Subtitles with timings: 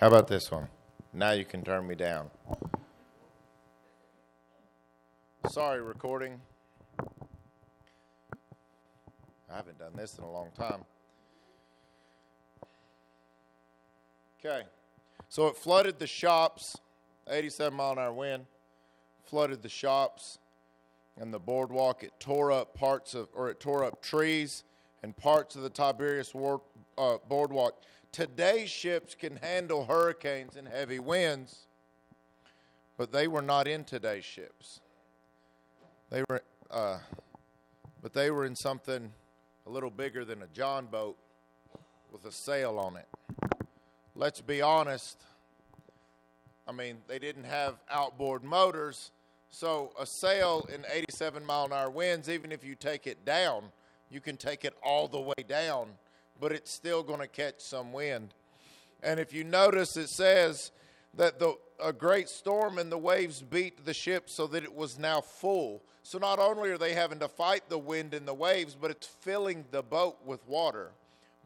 [0.00, 0.68] How about this one?
[1.12, 2.28] Now you can turn me down.
[5.48, 6.40] Sorry, recording.
[9.48, 10.84] I haven't done this in a long time.
[14.44, 14.64] Okay.
[15.28, 16.76] So it flooded the shops,
[17.30, 18.46] 87 mile an hour wind,
[19.22, 20.38] flooded the shops
[21.16, 22.02] and the boardwalk.
[22.02, 24.64] It tore up parts of, or it tore up trees
[25.04, 26.62] and parts of the Tiberias war,
[26.98, 27.80] uh, boardwalk.
[28.14, 31.66] Today's ships can handle hurricanes and heavy winds,
[32.96, 34.80] but they were not in today's ships.
[36.10, 36.40] They were,
[36.70, 36.98] uh,
[38.00, 39.10] but they were in something
[39.66, 41.16] a little bigger than a John boat
[42.12, 43.08] with a sail on it.
[44.14, 45.20] Let's be honest.
[46.68, 49.10] I mean, they didn't have outboard motors,
[49.50, 53.72] so a sail in 87 mile an hour winds, even if you take it down,
[54.08, 55.88] you can take it all the way down,
[56.40, 58.34] but it's still going to catch some wind.
[59.02, 60.70] And if you notice, it says
[61.14, 64.98] that the, a great storm and the waves beat the ship so that it was
[64.98, 65.82] now full.
[66.02, 69.06] So not only are they having to fight the wind and the waves, but it's
[69.06, 70.90] filling the boat with water.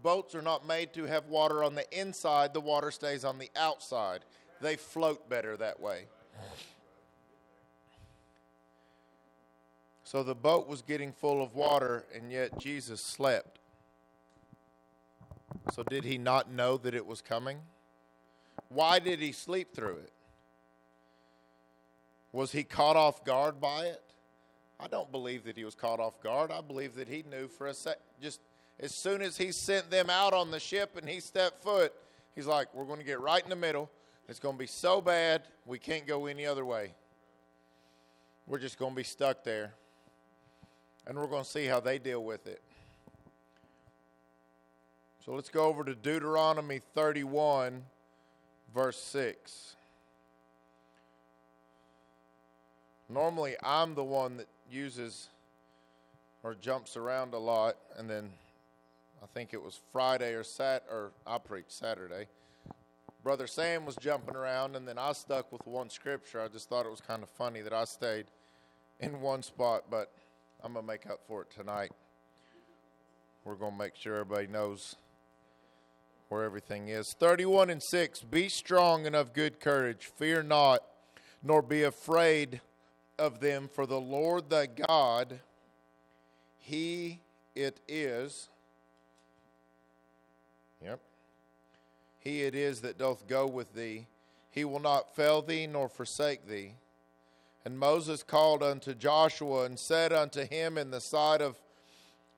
[0.03, 3.51] Boats are not made to have water on the inside, the water stays on the
[3.57, 4.21] outside.
[4.61, 6.05] They float better that way.
[10.05, 13.59] So the boat was getting full of water, and yet Jesus slept.
[15.73, 17.59] So, did he not know that it was coming?
[18.69, 20.13] Why did he sleep through it?
[22.33, 24.03] Was he caught off guard by it?
[24.81, 26.51] I don't believe that he was caught off guard.
[26.51, 27.99] I believe that he knew for a sec.
[28.23, 28.41] Just
[28.79, 31.93] as soon as he sent them out on the ship and he stepped foot,
[32.35, 33.91] he's like, We're going to get right in the middle.
[34.29, 36.93] It's going to be so bad, we can't go any other way.
[38.47, 39.75] We're just going to be stuck there.
[41.07, 42.63] And we're going to see how they deal with it.
[45.29, 47.85] So let's go over to Deuteronomy 31,
[48.75, 49.77] verse 6.
[53.11, 55.29] Normally, I'm the one that uses
[56.43, 58.31] or jumps around a lot, and then
[59.23, 62.29] I think it was Friday or Sat or I preached Saturday.
[63.23, 66.41] Brother Sam was jumping around, and then I stuck with one scripture.
[66.41, 68.29] I just thought it was kind of funny that I stayed
[68.99, 70.11] in one spot, but
[70.65, 71.93] I'm gonna make up for it tonight.
[73.45, 74.97] We're gonna make sure everybody knows
[76.29, 77.15] where everything is.
[77.19, 80.83] 31 and 6 Be strong and of good courage, fear not,
[81.43, 82.61] nor be afraid
[83.19, 85.41] of them, for the Lord thy God,
[86.59, 87.21] he
[87.55, 88.49] it is.
[90.85, 91.01] Yep.
[92.21, 94.07] He it is that doth go with thee.
[94.51, 96.75] He will not fail thee nor forsake thee.
[97.65, 101.59] And Moses called unto Joshua and said unto him in the sight of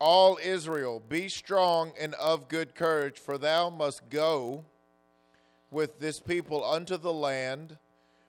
[0.01, 4.65] all Israel, Be strong and of good courage, for thou must go
[5.71, 7.77] with this people unto the land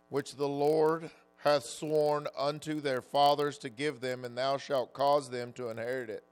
[0.10, 5.30] which the Lord hath sworn unto their fathers to give them, and thou shalt cause
[5.30, 6.24] them to inherit it.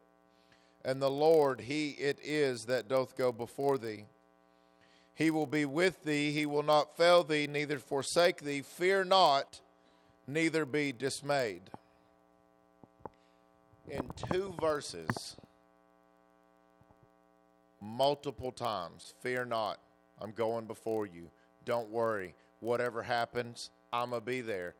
[0.86, 4.06] And the Lord, He it is that doth go before thee.
[5.16, 8.62] He will be with thee, He will not fail thee, neither forsake thee.
[8.62, 9.62] Fear not,
[10.28, 11.72] neither be dismayed.
[13.90, 15.36] In two verses,
[17.82, 19.80] multiple times, fear not,
[20.22, 21.30] I'm going before you.
[21.66, 22.36] Don't worry.
[22.60, 24.76] Whatever happens, I'm going to be there.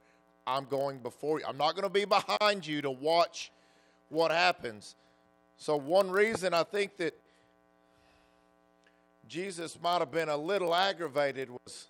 [0.46, 1.46] I'm going before you.
[1.48, 3.52] I'm not going to be behind you to watch
[4.10, 4.96] what happens.
[5.58, 7.20] So, one reason I think that
[9.28, 11.88] Jesus might have been a little aggravated was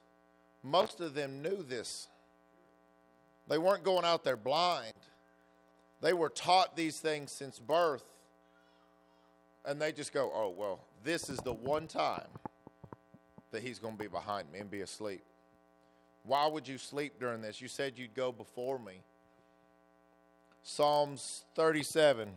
[0.64, 2.08] most of them knew this.
[3.48, 4.94] They weren't going out there blind,
[6.02, 8.04] they were taught these things since birth.
[9.66, 12.28] And they just go, oh, well, this is the one time
[13.52, 15.22] that he's going to be behind me and be asleep.
[16.24, 17.62] Why would you sleep during this?
[17.62, 19.02] You said you'd go before me.
[20.64, 22.30] Psalms 37.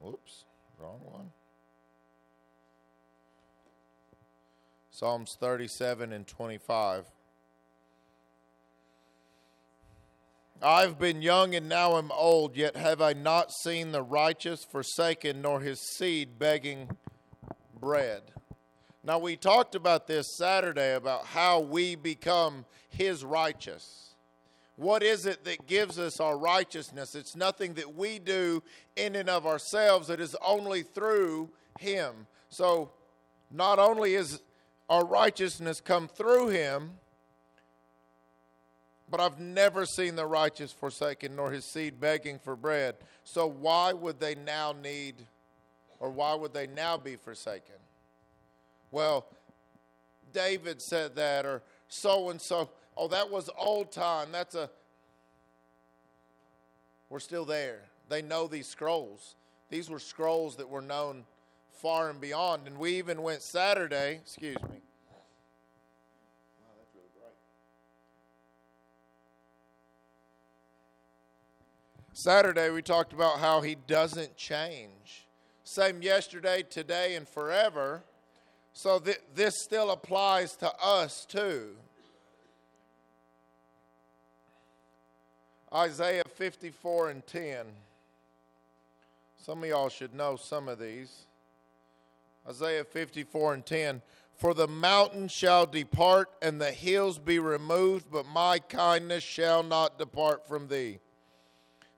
[0.00, 0.44] Whoops,
[0.78, 1.30] wrong one.
[4.90, 7.06] Psalms 37 and 25.
[10.62, 15.40] I've been young and now am old, yet have I not seen the righteous forsaken,
[15.40, 16.98] nor his seed begging
[17.80, 18.22] bread.
[19.02, 24.14] Now, we talked about this Saturday about how we become His righteous.
[24.76, 27.14] What is it that gives us our righteousness?
[27.14, 28.62] It's nothing that we do
[28.96, 31.48] in and of ourselves, it is only through
[31.78, 32.26] Him.
[32.50, 32.90] So,
[33.50, 34.42] not only is
[34.90, 36.92] our righteousness come through Him,
[39.10, 42.96] but I've never seen the righteous forsaken, nor his seed begging for bread.
[43.24, 45.26] So, why would they now need,
[45.98, 47.74] or why would they now be forsaken?
[48.90, 49.26] well,
[50.32, 52.70] David said that, or so and so.
[52.96, 54.28] Oh, that was old time.
[54.32, 54.70] That's a.
[57.08, 57.82] We're still there.
[58.08, 59.36] They know these scrolls.
[59.68, 61.24] These were scrolls that were known
[61.72, 62.66] far and beyond.
[62.66, 64.80] And we even went Saturday, excuse me.
[72.22, 75.26] Saturday, we talked about how he doesn't change.
[75.64, 78.02] Same yesterday, today, and forever.
[78.74, 81.70] So th- this still applies to us too.
[85.72, 87.64] Isaiah 54 and 10.
[89.38, 91.24] Some of y'all should know some of these.
[92.46, 94.02] Isaiah 54 and 10.
[94.34, 99.98] For the mountains shall depart and the hills be removed, but my kindness shall not
[99.98, 100.98] depart from thee.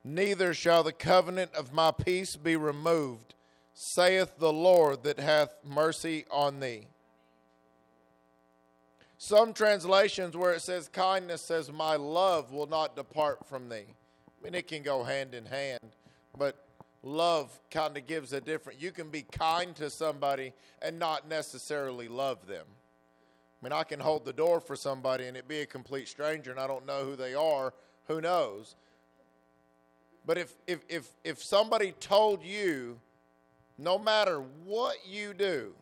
[0.05, 3.35] Neither shall the covenant of my peace be removed,
[3.73, 6.89] saith the Lord that hath mercy on thee.
[9.17, 13.87] Some translations where it says kindness says, My love will not depart from thee.
[13.87, 15.93] I mean, it can go hand in hand,
[16.37, 16.57] but
[17.05, 18.83] love kind of gives a different.
[18.83, 22.67] You can be kind to somebody and not necessarily love them.
[23.63, 26.51] I mean, I can hold the door for somebody and it be a complete stranger
[26.51, 27.73] and I don't know who they are.
[28.09, 28.75] Who knows?
[30.25, 33.01] But if, if, if, if somebody told you,
[33.79, 35.75] no matter what you do,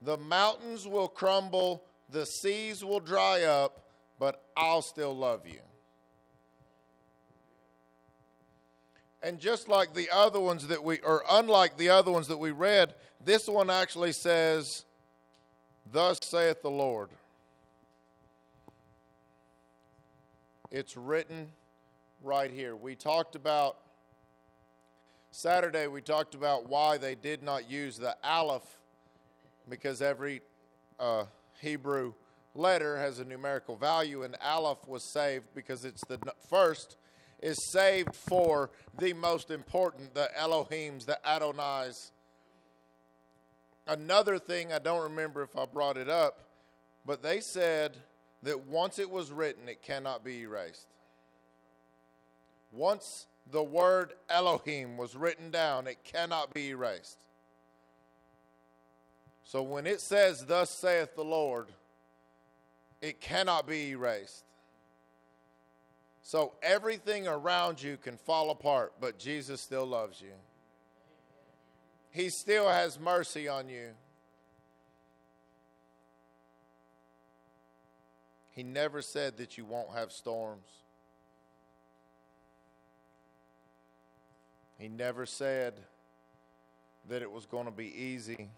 [0.00, 3.82] the mountains will crumble, the seas will dry up,
[4.18, 5.60] but I'll still love you.
[9.22, 12.50] And just like the other ones that we, or unlike the other ones that we
[12.50, 12.94] read,
[13.24, 14.84] this one actually says,
[15.90, 17.10] Thus saith the Lord.
[20.72, 21.48] It's written
[22.24, 22.76] right here.
[22.76, 23.78] We talked about,
[25.30, 28.78] Saturday, we talked about why they did not use the aleph
[29.68, 30.42] because every
[30.98, 31.24] uh,
[31.60, 32.14] Hebrew
[32.54, 36.96] letter has a numerical value, and aleph was saved because it's the first
[37.42, 42.12] is saved for the most important, the Elohims, the Adonais.
[43.86, 46.38] Another thing, I don't remember if I brought it up,
[47.04, 47.96] but they said
[48.44, 50.86] that once it was written, it cannot be erased.
[52.72, 57.18] Once the word Elohim was written down, it cannot be erased.
[59.44, 61.68] So when it says, Thus saith the Lord,
[63.02, 64.44] it cannot be erased.
[66.22, 70.32] So everything around you can fall apart, but Jesus still loves you.
[72.10, 73.88] He still has mercy on you.
[78.52, 80.81] He never said that you won't have storms.
[84.82, 85.74] He never said
[87.08, 88.48] that it was going to be easy.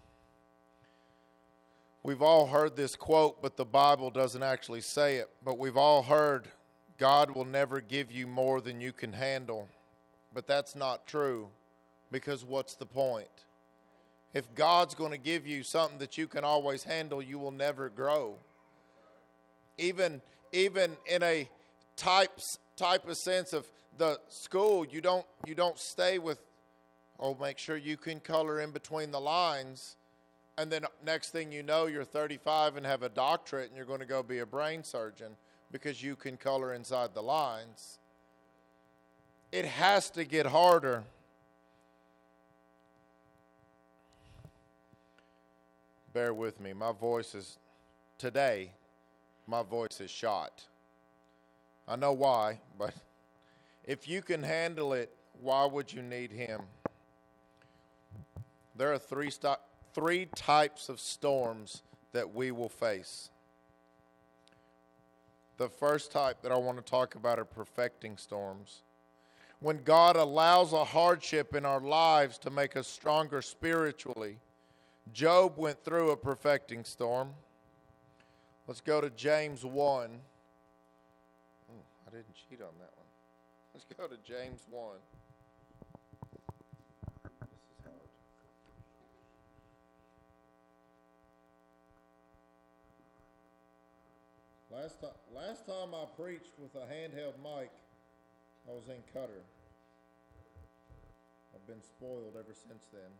[2.02, 5.28] We've all heard this quote, but the Bible doesn't actually say it.
[5.45, 6.49] But we've all heard
[6.97, 9.69] God will never give you more than you can handle.
[10.33, 11.49] But that's not true
[12.11, 13.28] because what's the point?
[14.33, 17.90] If God's going to give you something that you can always handle, you will never
[17.90, 18.37] grow.
[19.76, 21.50] Even even in a
[21.97, 22.40] type
[22.78, 26.38] type of sense of the school, you don't you don't stay with
[27.20, 29.96] oh make sure you can color in between the lines
[30.56, 34.00] and then next thing you know you're 35 and have a doctorate and you're going
[34.00, 35.36] to go be a brain surgeon
[35.74, 37.98] because you can color inside the lines.
[39.50, 41.02] It has to get harder.
[46.12, 46.72] Bear with me.
[46.72, 47.58] My voice is,
[48.18, 48.70] today,
[49.48, 50.64] my voice is shot.
[51.88, 52.94] I know why, but
[53.86, 56.62] if you can handle it, why would you need Him?
[58.76, 59.58] There are three, st-
[59.92, 63.30] three types of storms that we will face.
[65.56, 68.82] The first type that I want to talk about are perfecting storms.
[69.60, 74.38] When God allows a hardship in our lives to make us stronger spiritually,
[75.12, 77.30] Job went through a perfecting storm.
[78.66, 80.10] Let's go to James 1.
[81.70, 81.75] Oh,
[82.06, 82.94] I didn't cheat on that.
[83.75, 84.97] Let's go to James 1.
[94.71, 97.71] Last time, last time I preached with a handheld mic,
[98.69, 99.43] I was in Cutter.
[101.52, 103.10] I've been spoiled ever since then.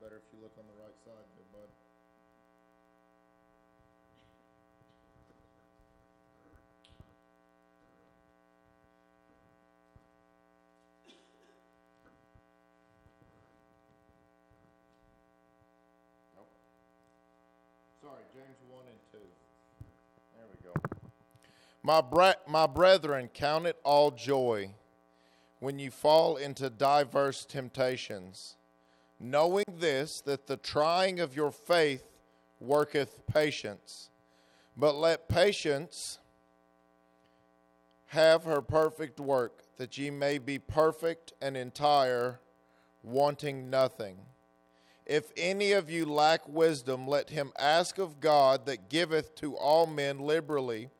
[0.00, 1.68] better if you look on the right side there, bud.
[18.02, 19.18] Sorry, James 1 and 2.
[20.36, 20.98] There we go.
[21.82, 24.70] My, bre- my brethren, count it all joy
[25.58, 28.56] when you fall into diverse temptations
[29.18, 32.04] knowing this, that the trying of your faith
[32.60, 34.10] worketh patience.
[34.76, 36.18] But let patience
[38.08, 42.40] have her perfect work, that ye may be perfect and entire,
[43.02, 44.16] wanting nothing.
[45.06, 49.86] If any of you lack wisdom, let him ask of God that giveth to all
[49.86, 50.90] men liberally,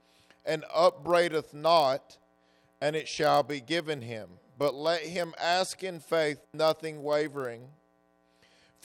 [0.44, 2.18] and upbraideth not,
[2.80, 4.28] and it shall be given him.
[4.58, 7.62] But let him ask in faith, nothing wavering.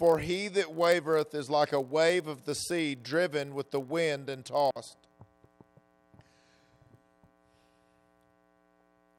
[0.01, 4.31] For he that wavereth is like a wave of the sea, driven with the wind
[4.31, 4.97] and tossed.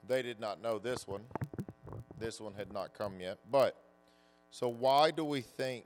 [0.08, 1.20] They did not know this one.
[2.18, 3.38] This one had not come yet.
[3.48, 3.76] But,
[4.50, 5.84] so why do we think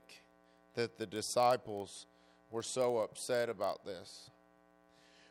[0.73, 2.07] that the disciples
[2.49, 4.31] were so upset about this?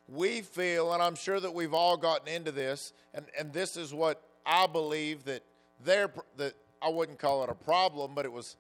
[0.07, 3.93] We feel, and I'm sure that we've all gotten into this, and, and this is
[3.93, 5.43] what I believe that
[5.85, 8.55] they're, that I wouldn't call it a problem, but it was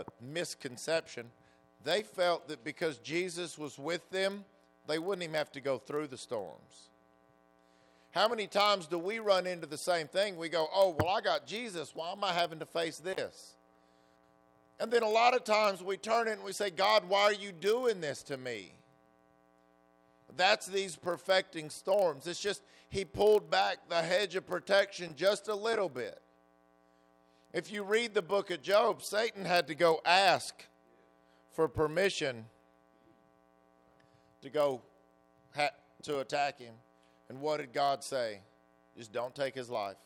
[0.00, 1.26] a misconception.
[1.84, 4.44] They felt that because Jesus was with them,
[4.86, 6.88] they wouldn't even have to go through the storms.
[8.12, 10.36] How many times do we run into the same thing?
[10.36, 11.94] We go, oh, well, I got Jesus.
[11.94, 13.54] Why am I having to face this?
[14.78, 17.32] And then a lot of times we turn it and we say, God, why are
[17.32, 18.72] you doing this to me?
[20.36, 22.26] That's these perfecting storms.
[22.26, 26.20] It's just he pulled back the hedge of protection just a little bit.
[27.52, 30.66] If you read the book of Job, Satan had to go ask
[31.50, 32.46] for permission
[34.40, 34.80] to go
[35.54, 35.70] ha-
[36.04, 36.74] to attack him.
[37.28, 38.40] And what did God say?
[38.96, 39.96] Just don't take his life.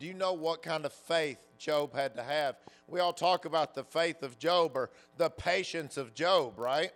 [0.00, 2.56] Do you know what kind of faith Job had to have?
[2.88, 6.90] We all talk about the faith of Job or the patience of Job, right?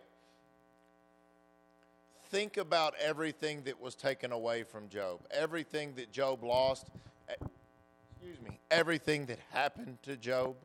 [2.26, 6.88] Think about everything that was taken away from Job, everything that Job lost,
[7.28, 10.56] excuse me, everything that happened to Job.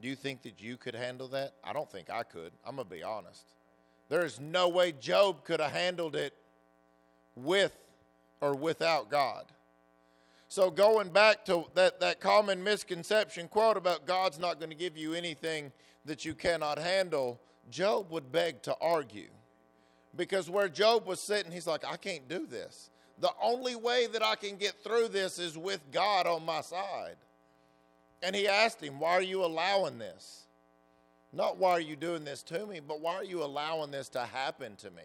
[0.00, 1.54] Do you think that you could handle that?
[1.64, 2.52] I don't think I could.
[2.66, 3.44] I'm going to be honest.
[4.08, 6.34] There's no way Job could have handled it
[7.34, 7.76] with
[8.40, 9.44] or without God.
[10.48, 14.96] So going back to that, that common misconception quote about God's not going to give
[14.96, 15.72] you anything
[16.04, 17.38] that you cannot handle,
[17.70, 19.28] Job would beg to argue.
[20.16, 22.90] Because where Job was sitting, he's like, I can't do this.
[23.20, 27.16] The only way that I can get through this is with God on my side.
[28.22, 30.44] And he asked him, Why are you allowing this?
[31.32, 34.20] Not why are you doing this to me, but why are you allowing this to
[34.20, 35.02] happen to me?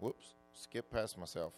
[0.00, 1.52] Whoops, skip past myself.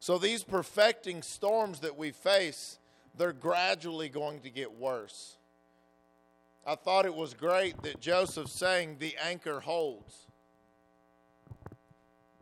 [0.00, 2.78] So these perfecting storms that we face,
[3.16, 5.36] they're gradually going to get worse.
[6.66, 10.23] I thought it was great that Joseph saying the anchor holds.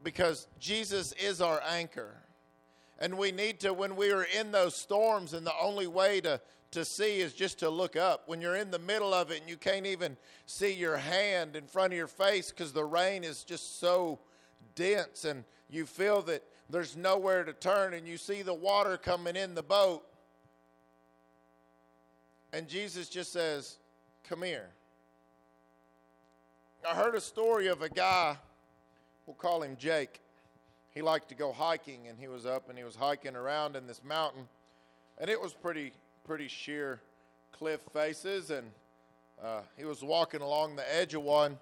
[0.03, 2.17] Because Jesus is our anchor.
[2.99, 6.41] And we need to, when we are in those storms, and the only way to,
[6.73, 8.25] to see is just to look up.
[8.27, 11.67] When you're in the middle of it and you can't even see your hand in
[11.67, 14.21] front of your face because the rain is just so
[14.75, 19.37] dense and you feel that there's nowhere to turn and you see the water coming
[19.37, 20.05] in the boat.
[22.53, 23.79] And Jesus just says,
[24.25, 24.71] Come here.
[26.88, 28.37] I heard a story of a guy,
[29.27, 30.21] we'll call him Jake.
[30.95, 33.87] He liked to go hiking and he was up and he was hiking around in
[33.87, 34.49] this mountain
[35.19, 35.93] and it was pretty
[36.25, 37.01] pretty sheer
[37.51, 38.71] cliff faces and
[39.43, 41.59] uh, he was walking along the edge of one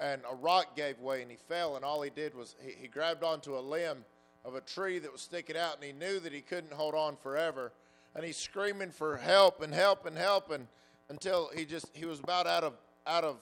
[0.00, 2.88] and a rock gave way and he fell and all he did was he, he
[2.88, 4.04] grabbed onto a limb
[4.44, 7.16] of a tree that was sticking out and he knew that he couldn't hold on
[7.16, 7.72] forever
[8.14, 10.66] and he's screaming for help and help and help and
[11.08, 12.72] until he just he was about out of
[13.06, 13.36] out of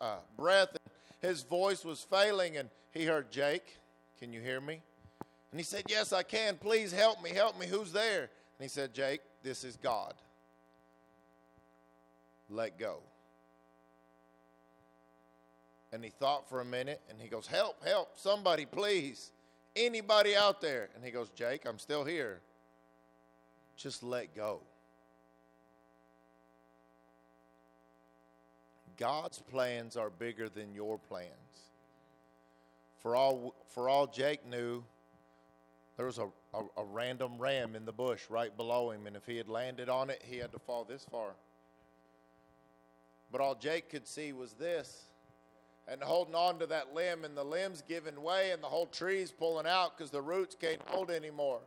[0.00, 3.78] uh, breath and his voice was failing and he heard jake
[4.18, 4.82] can you hear me?
[5.50, 6.56] And he said, Yes, I can.
[6.56, 7.30] Please help me.
[7.30, 7.66] Help me.
[7.66, 8.22] Who's there?
[8.22, 10.14] And he said, Jake, this is God.
[12.50, 12.98] Let go.
[15.92, 19.30] And he thought for a minute and he goes, Help, help, somebody, please.
[19.76, 20.88] Anybody out there?
[20.94, 22.40] And he goes, Jake, I'm still here.
[23.76, 24.60] Just let go.
[28.96, 31.47] God's plans are bigger than your plans.
[32.98, 34.82] For all, for all Jake knew,
[35.96, 39.26] there was a, a, a, random ram in the bush right below him, and if
[39.26, 41.30] he had landed on it, he had to fall this far.
[43.30, 45.04] But all Jake could see was this.
[45.90, 49.30] And holding on to that limb, and the limb's giving way, and the whole tree's
[49.30, 51.60] pulling out because the roots can't hold anymore.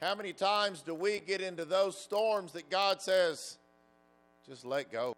[0.00, 3.58] How many times do we get into those storms that God says,
[4.46, 5.14] just let go?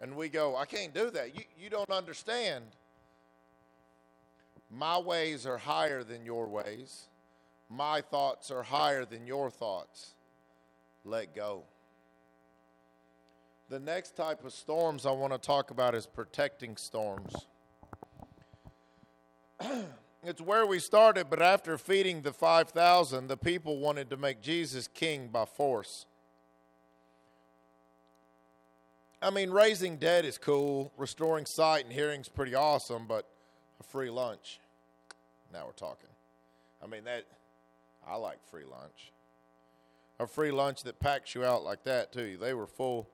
[0.00, 1.34] And we go, I can't do that.
[1.34, 2.64] You, you don't understand.
[4.70, 7.08] My ways are higher than your ways,
[7.68, 10.14] my thoughts are higher than your thoughts.
[11.04, 11.64] Let go.
[13.68, 17.46] The next type of storms I want to talk about is protecting storms.
[20.22, 24.88] it's where we started, but after feeding the 5,000, the people wanted to make Jesus
[24.88, 26.06] king by force.
[29.22, 33.26] I mean, raising dead is cool, restoring sight and hearing is pretty awesome, but
[33.80, 34.60] a free lunch,
[35.52, 36.10] now we're talking.
[36.82, 37.24] I mean, that,
[38.06, 39.12] I like free lunch.
[40.20, 42.36] A free lunch that packs you out like that, too.
[42.38, 43.08] They were full,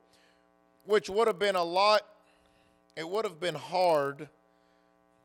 [0.85, 2.01] which would have been a lot,
[2.95, 4.29] it would have been hard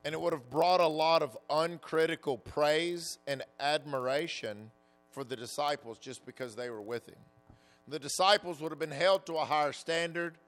[0.05, 4.71] and it would have brought a lot of uncritical praise and admiration
[5.11, 7.19] for the disciples just because they were with him.
[7.89, 10.39] The disciples would have been held to a higher standard.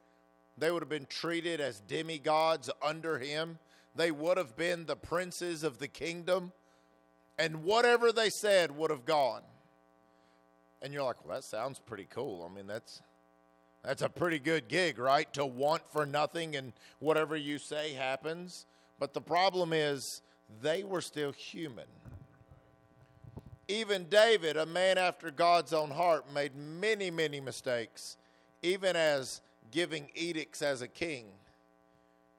[0.60, 3.58] They would have been treated as demigods under him.
[3.96, 6.52] They would have been the princes of the kingdom.
[7.38, 9.40] And whatever they said would have gone.
[10.82, 12.48] And you're like, well, that sounds pretty cool.
[12.48, 13.02] I mean, that's
[13.82, 15.32] that's a pretty good gig, right?
[15.32, 18.66] To want for nothing and whatever you say happens.
[18.98, 20.20] But the problem is,
[20.60, 21.86] they were still human.
[23.68, 28.18] Even David, a man after God's own heart, made many, many mistakes,
[28.62, 31.26] even as giving edicts as a king.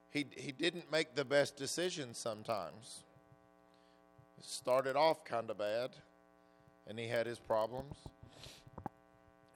[0.10, 3.04] He, he didn't make the best decisions sometimes.
[4.38, 5.92] It started off kind of bad,
[6.88, 7.96] and he had his problems.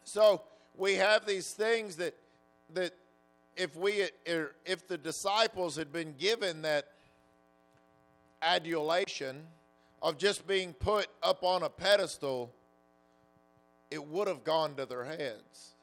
[0.04, 0.44] So
[0.78, 2.16] we have these things that
[2.74, 2.94] that
[3.56, 6.86] if we er, if the disciples had been given that
[8.42, 9.44] adulation
[10.02, 12.52] of just being put up on a pedestal,
[13.90, 15.75] it would have gone to their heads.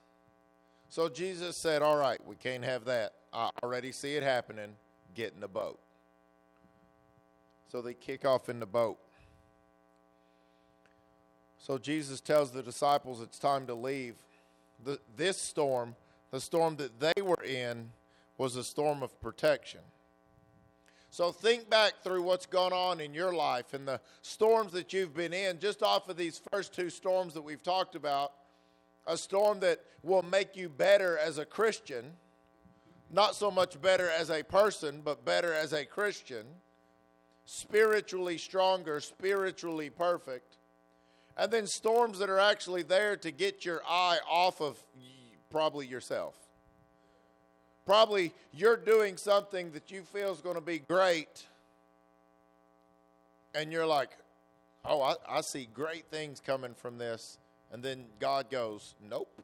[0.93, 3.15] So Jesus said, All right, we can't have that.
[3.33, 4.75] I already see it happening.
[5.15, 5.81] Get in the boat.
[7.71, 8.99] So they kick off in the boat.
[11.57, 14.17] So Jesus tells the disciples it's time to leave.
[14.85, 15.97] The, this storm,
[16.31, 17.89] the storm that they were in,
[18.37, 19.81] was a storm of protection.
[21.11, 25.15] So think back through what's gone on in your life and the storms that you've
[25.15, 28.33] been in, just off of these first two storms that we've talked about.
[29.07, 32.13] A storm that will make you better as a Christian,
[33.11, 36.47] not so much better as a person, but better as a Christian,
[37.45, 40.57] spiritually stronger, spiritually perfect.
[41.37, 44.83] And then storms that are actually there to get your eye off of
[45.51, 46.35] probably yourself.
[47.85, 51.47] Probably you're doing something that you feel is going to be great,
[53.55, 54.11] and you're like,
[54.85, 57.39] oh, I, I see great things coming from this.
[57.73, 59.43] And then God goes, nope,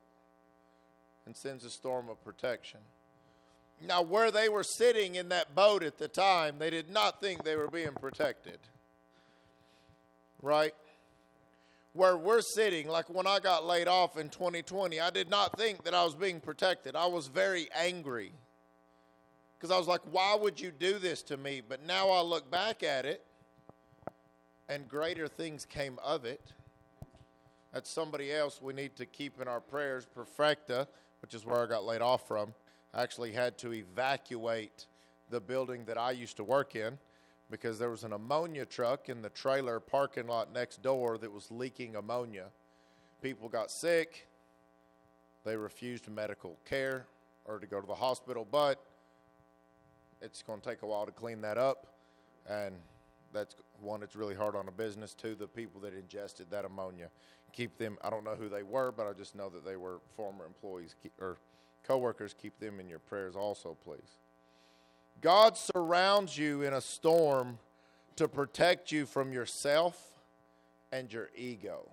[1.27, 2.81] and sends a storm of protection.
[3.87, 7.45] Now, where they were sitting in that boat at the time, they did not think
[7.45, 8.59] they were being protected.
[10.43, 10.75] Right?
[11.99, 15.83] where we're sitting, like when I got laid off in 2020, I did not think
[15.83, 16.95] that I was being protected.
[16.95, 18.31] I was very angry
[19.59, 21.61] because I was like, why would you do this to me?
[21.67, 23.25] But now I look back at it
[24.69, 26.53] and greater things came of it.
[27.73, 30.07] That's somebody else we need to keep in our prayers.
[30.15, 30.89] Perfecta,
[31.23, 32.55] which is where I got laid off from,
[32.95, 34.87] I actually had to evacuate
[35.31, 36.99] the building that I used to work in
[37.51, 41.51] because there was an ammonia truck in the trailer parking lot next door that was
[41.51, 42.47] leaking ammonia.
[43.23, 44.27] People got sick.
[45.45, 47.07] They refused medical care
[47.45, 48.83] or to go to the hospital, but
[50.21, 51.87] it's going to take a while to clean that up.
[52.49, 52.75] And
[53.33, 55.15] that's one, it's really hard on a business.
[55.15, 57.09] Two, the people that ingested that ammonia,
[57.53, 60.01] keep them, I don't know who they were, but I just know that they were
[60.17, 61.39] former employees or
[61.87, 62.35] coworkers.
[62.41, 64.19] Keep them in your prayers also, please.
[65.21, 67.59] God surrounds you in a storm
[68.17, 70.01] to protect you from yourself
[70.93, 71.89] and your ego.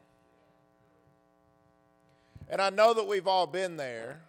[2.50, 4.22] And I know that we've all been there.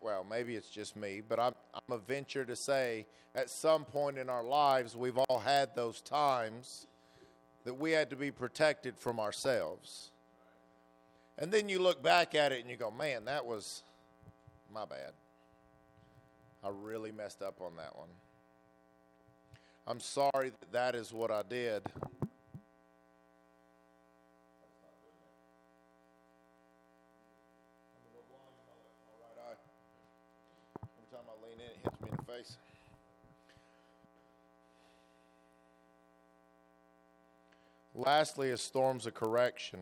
[0.00, 4.18] Well, maybe it's just me, but I'm, I'm a venture to say at some point
[4.18, 6.86] in our lives, we've all had those times
[7.64, 10.10] that we had to be protected from ourselves.
[11.38, 13.82] And then you look back at it and you go, man, that was
[14.72, 15.12] my bad.
[16.62, 18.08] I really messed up on that one.
[19.86, 21.82] I'm sorry that that is what I did.
[30.82, 32.56] Every time I lean in, it hits me in the face.
[38.00, 39.80] Lastly, is storms of correction.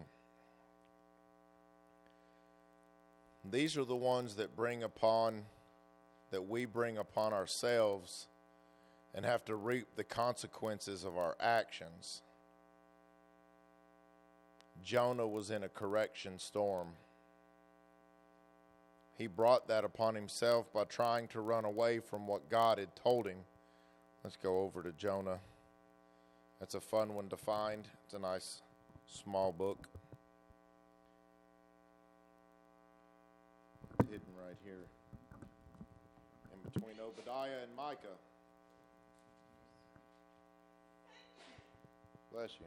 [3.49, 5.45] These are the ones that bring upon,
[6.33, 8.27] that we bring upon ourselves
[9.15, 12.23] and have to reap the consequences of our actions.
[14.83, 16.89] Jonah was in a correction storm.
[19.17, 23.29] He brought that upon himself by trying to run away from what God had told
[23.29, 23.39] him.
[24.25, 25.39] Let's go over to Jonah.
[26.61, 27.87] That's a fun one to find.
[28.05, 28.63] It's a nice
[29.07, 29.87] small book.
[34.11, 34.87] Hidden right here
[36.53, 38.17] in between Obadiah and Micah.
[42.33, 42.67] Bless you.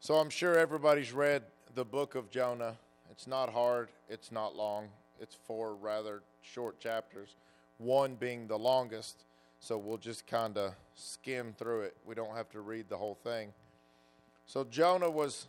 [0.00, 1.42] So I'm sure everybody's read
[1.74, 2.76] the book of Jonah.
[3.10, 4.88] It's not hard, it's not long.
[5.20, 7.36] It's four rather short chapters,
[7.78, 9.24] one being the longest.
[9.66, 11.96] So we'll just kind of skim through it.
[12.06, 13.52] We don't have to read the whole thing.
[14.46, 15.48] So Jonah was,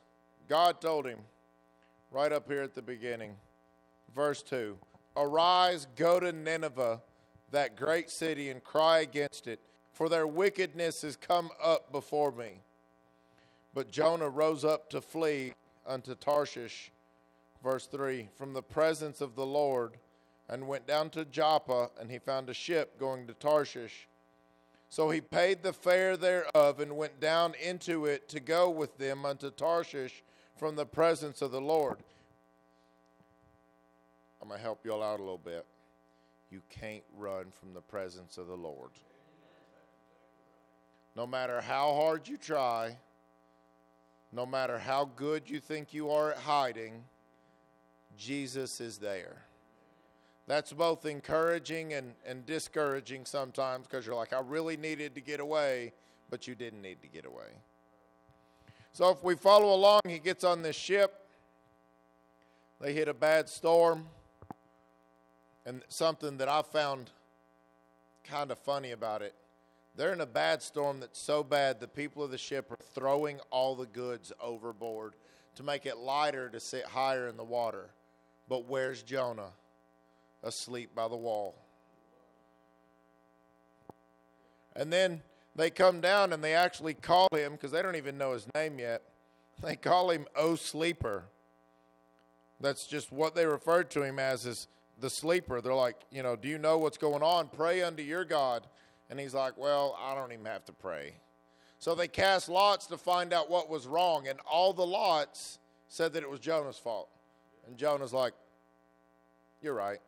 [0.50, 1.20] God told him
[2.10, 3.36] right up here at the beginning,
[4.16, 4.76] verse 2
[5.16, 7.00] Arise, go to Nineveh,
[7.52, 9.60] that great city, and cry against it,
[9.94, 12.62] for their wickedness has come up before me.
[13.76, 15.54] But Jonah rose up to flee
[15.86, 16.92] unto Tarshish,
[17.64, 19.92] verse 3, from the presence of the Lord,
[20.50, 24.08] and went down to Joppa, and he found a ship going to Tarshish.
[24.90, 29.26] So he paid the fare thereof, and went down into it to go with them
[29.26, 30.24] unto Tarshish
[30.56, 31.98] from the presence of the Lord.
[34.42, 35.66] I'm going to help you all out a little bit.
[36.50, 38.92] You can't run from the presence of the Lord.
[41.16, 42.96] No matter how hard you try,
[44.32, 47.04] no matter how good you think you are at hiding,
[48.18, 49.47] Jesus is there.
[50.48, 55.40] That's both encouraging and, and discouraging sometimes because you're like, I really needed to get
[55.40, 55.94] away,
[56.30, 57.50] but you didn't need to get away.
[58.94, 61.26] So if we follow along, he gets on this ship.
[62.80, 64.08] They hit a bad storm.
[65.66, 67.12] And something that I found
[68.24, 69.36] kind of funny about it
[69.98, 73.40] they're in a bad storm that's so bad the people of the ship are throwing
[73.50, 75.16] all the goods overboard
[75.56, 77.90] to make it lighter to sit higher in the water.
[78.48, 79.50] But where's Jonah?
[80.44, 81.56] Asleep by the wall.
[84.76, 85.22] And then
[85.56, 88.80] they come down and they actually call him, because they don't even know his name
[88.80, 89.02] yet,
[89.62, 91.26] they call him O Sleeper.
[92.60, 94.68] That's just what they referred to him as, is
[95.00, 95.62] the sleeper.
[95.62, 97.50] They're like, you know, do you know what's going on?
[97.50, 98.66] Pray unto your God.
[99.10, 101.14] And he's like, Well, I don't even have to pray.
[101.80, 106.14] So they cast lots to find out what was wrong, and all the lots said
[106.14, 107.10] that it was Jonah's fault.
[107.68, 108.34] And Jonah's like,
[109.62, 110.00] You're right.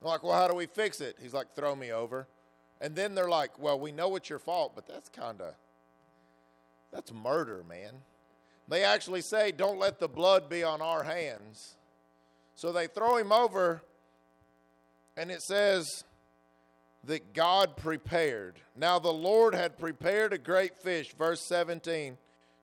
[0.00, 1.16] Like, Well, how do we fix it?
[1.20, 2.26] He's like, Throw me over.
[2.80, 5.54] And then they're like, Well, we know it's your fault, but that's kind of,
[6.92, 7.92] that's murder, man.
[8.68, 11.76] They actually say, Don't let the blood be on our hands.
[12.54, 13.82] So they throw him over,
[15.16, 16.04] and it says,
[17.06, 18.60] that God prepared.
[18.74, 22.18] Now the Lord had prepared a great fish, verse 17,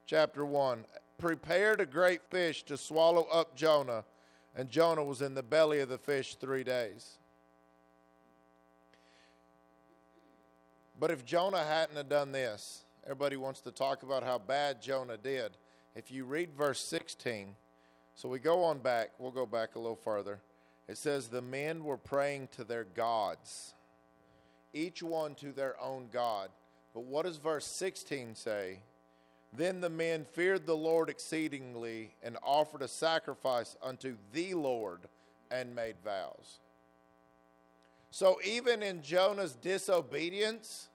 [0.06, 0.84] chapter 1.
[1.18, 4.04] Prepared a great fish to swallow up Jonah,
[4.54, 7.18] and Jonah was in the belly of the fish three days.
[11.04, 15.18] But if Jonah hadn't have done this, everybody wants to talk about how bad Jonah
[15.18, 15.50] did.
[15.94, 17.56] If you read verse 16,
[18.14, 20.40] so we go on back, we'll go back a little further.
[20.88, 23.74] It says, The men were praying to their gods
[24.72, 26.48] each one to their own God.
[26.94, 28.78] But what does verse 16 say?
[29.52, 35.00] Then the men feared the Lord exceedingly and offered a sacrifice unto the Lord
[35.50, 36.60] and made vows.
[38.10, 40.88] So even in Jonah's disobedience,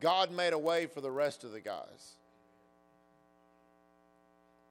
[0.00, 2.16] God made a way for the rest of the guys.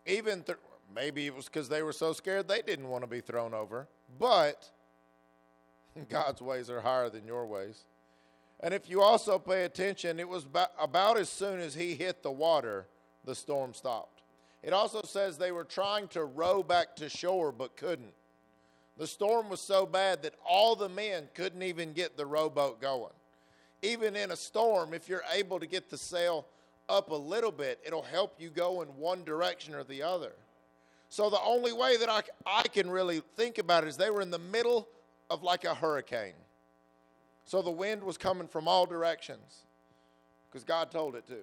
[0.06, 0.58] Even th-
[0.94, 3.88] maybe it was because they were so scared they didn't want to be thrown over,
[4.18, 4.70] but
[6.10, 7.84] God's ways are higher than your ways.
[8.60, 10.46] And if you also pay attention, it was
[10.80, 12.88] about as soon as he hit the water,
[13.24, 14.22] the storm stopped.
[14.64, 18.14] It also says they were trying to row back to shore but couldn't.
[18.98, 23.14] The storm was so bad that all the men couldn't even get the rowboat going.
[23.82, 26.46] Even in a storm, if you're able to get the sail
[26.90, 30.34] up a little bit, it'll help you go in one direction or the other.
[31.10, 34.22] So the only way that I, I can really think about it is they were
[34.22, 34.88] in the middle
[35.30, 36.34] of like a hurricane.
[37.46, 39.64] So the wind was coming from all directions
[40.50, 41.40] because God told it to.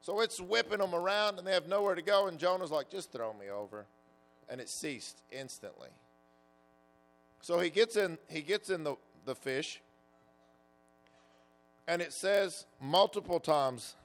[0.00, 2.26] So it's whipping them around and they have nowhere to go.
[2.26, 3.86] And Jonah's like, just throw me over.
[4.48, 5.90] And it ceased instantly.
[7.40, 9.80] So he gets in, he gets in the, the fish.
[11.88, 13.96] And it says multiple times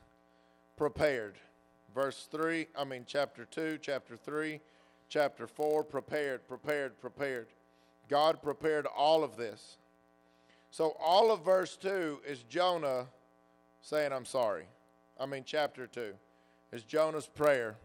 [0.78, 1.36] prepared.
[1.94, 4.62] Verse 3, I mean, chapter 2, chapter 3,
[5.10, 7.48] chapter 4, prepared, prepared, prepared.
[8.08, 9.78] God prepared all of this.
[10.72, 13.08] So, all of verse 2 is Jonah
[13.82, 14.64] saying, I'm sorry.
[15.20, 16.14] I mean, chapter 2
[16.72, 17.76] is Jonah's prayer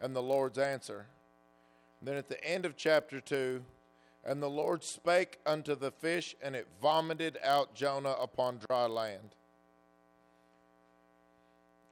[0.00, 1.06] and the Lord's answer.
[2.00, 3.62] And then at the end of chapter 2,
[4.24, 9.34] and the Lord spake unto the fish, and it vomited out Jonah upon dry land.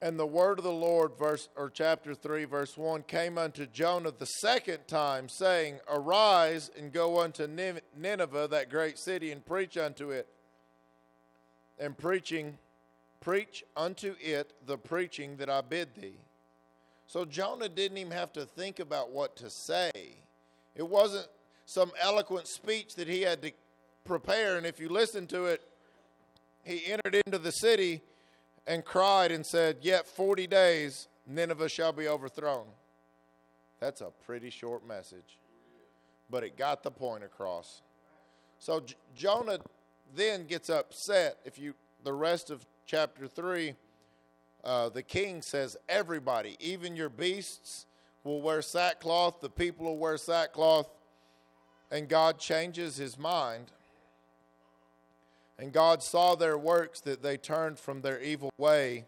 [0.02, 4.12] And the word of the Lord, verse or chapter three, verse one, came unto Jonah
[4.12, 10.10] the second time, saying, Arise and go unto Nineveh, that great city, and preach unto
[10.10, 10.26] it.
[11.78, 12.56] And preaching,
[13.20, 16.16] preach unto it the preaching that I bid thee.
[17.06, 19.90] So Jonah didn't even have to think about what to say.
[20.74, 21.26] It wasn't
[21.66, 23.52] some eloquent speech that he had to
[24.04, 24.56] prepare.
[24.56, 25.60] And if you listen to it,
[26.64, 28.00] he entered into the city
[28.66, 32.66] and cried and said, Yet 40 days Nineveh shall be overthrown.
[33.80, 35.38] That's a pretty short message,
[36.28, 37.82] but it got the point across.
[38.58, 39.58] So J- Jonah
[40.14, 41.38] then gets upset.
[41.44, 43.74] If you, the rest of chapter 3,
[44.62, 47.86] uh, the king says, Everybody, even your beasts,
[48.22, 50.90] will wear sackcloth, the people will wear sackcloth
[51.90, 53.72] and God changes his mind.
[55.61, 59.04] And God saw their works that they turned from their evil way.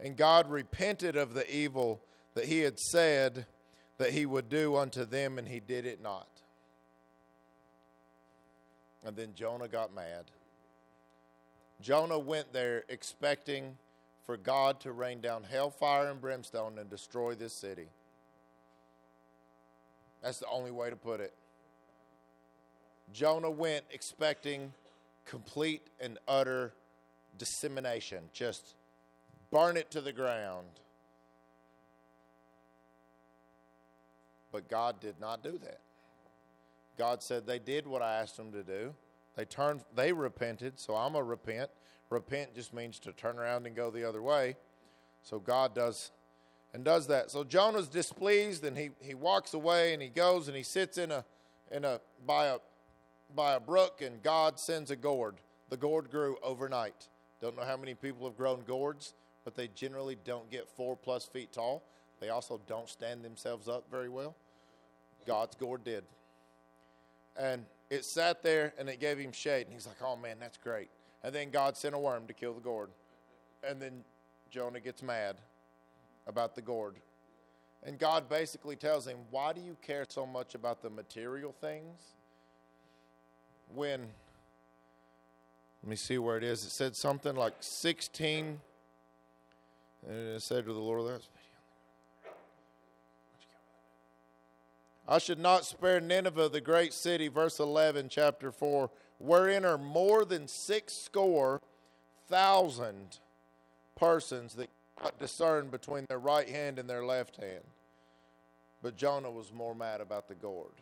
[0.00, 2.00] And God repented of the evil
[2.34, 3.44] that he had said
[3.98, 6.28] that he would do unto them, and he did it not.
[9.04, 10.30] And then Jonah got mad.
[11.82, 13.76] Jonah went there expecting
[14.24, 17.88] for God to rain down hellfire and brimstone and destroy this city.
[20.22, 21.34] That's the only way to put it.
[23.12, 24.72] Jonah went expecting
[25.24, 26.74] complete and utter
[27.38, 28.74] dissemination, just
[29.50, 30.66] burn it to the ground.
[34.50, 35.80] But God did not do that.
[36.98, 38.94] God said they did what I asked them to do.
[39.36, 41.70] They turned they repented, so I'm a repent.
[42.10, 44.56] Repent just means to turn around and go the other way.
[45.22, 46.10] So God does
[46.74, 47.30] and does that.
[47.30, 51.10] So Jonah's displeased and he, he walks away and he goes and he sits in
[51.10, 51.24] a
[51.70, 52.58] in a by a
[53.34, 55.36] by a brook and God sends a gourd.
[55.70, 57.08] The gourd grew overnight.
[57.40, 59.14] Don't know how many people have grown gourds,
[59.44, 61.82] but they generally don't get four plus feet tall.
[62.20, 64.36] They also don't stand themselves up very well.
[65.26, 66.04] God's gourd did.
[67.36, 69.66] And it sat there and it gave him shade.
[69.66, 70.88] And he's like, oh man, that's great.
[71.24, 72.90] And then God sent a worm to kill the gourd.
[73.66, 74.04] And then
[74.50, 75.36] Jonah gets mad
[76.26, 76.96] about the gourd.
[77.84, 82.00] And God basically tells him, Why do you care so much about the material things
[83.74, 84.08] when
[85.82, 86.64] let me see where it is.
[86.64, 88.60] It said something like 16.
[90.08, 91.28] And it said to the Lord, that's.
[95.08, 100.24] I should not spare Nineveh, the great city, verse 11, chapter 4, wherein are more
[100.24, 101.60] than six score
[102.28, 103.18] thousand
[103.96, 107.64] persons that cannot discern between their right hand and their left hand.
[108.80, 110.72] But Jonah was more mad about the gourd.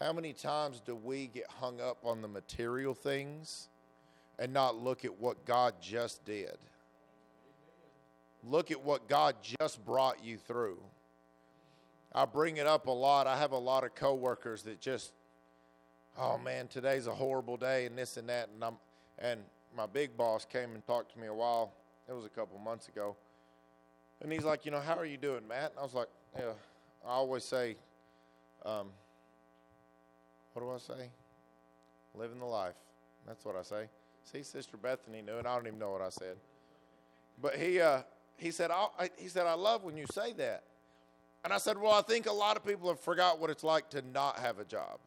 [0.00, 3.68] How many times do we get hung up on the material things
[4.38, 6.56] and not look at what God just did?
[8.44, 10.78] Look at what God just brought you through.
[12.12, 13.26] I bring it up a lot.
[13.26, 15.12] I have a lot of coworkers that just,
[16.18, 18.48] oh man, today's a horrible day and this and that.
[18.52, 18.74] And I'm,
[19.18, 19.40] and
[19.76, 21.72] my big boss came and talked to me a while.
[22.08, 23.16] It was a couple months ago.
[24.20, 25.70] And he's like, you know, how are you doing, Matt?
[25.70, 26.52] And I was like, yeah.
[27.04, 27.76] I always say,
[28.64, 28.88] um,
[30.52, 31.08] what do I say?
[32.14, 32.74] Living the life.
[33.26, 33.88] That's what I say.
[34.24, 35.46] See, Sister Bethany knew it.
[35.46, 36.36] I don't even know what I said.
[37.40, 38.02] But he, uh,
[38.36, 40.64] he said, I, he said, I love when you say that.
[41.44, 43.90] And I said, Well, I think a lot of people have forgot what it's like
[43.90, 44.98] to not have a job.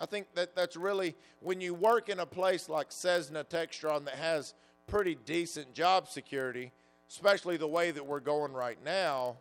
[0.00, 4.14] I think that that's really when you work in a place like Cessna Textron that
[4.14, 4.54] has
[4.88, 6.72] pretty decent job security,
[7.08, 9.36] especially the way that we're going right now,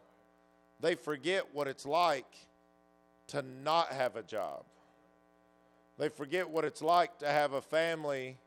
[0.80, 2.48] they forget what it's like
[3.34, 4.64] to not have a job.
[5.98, 8.38] They forget what it's like to have a family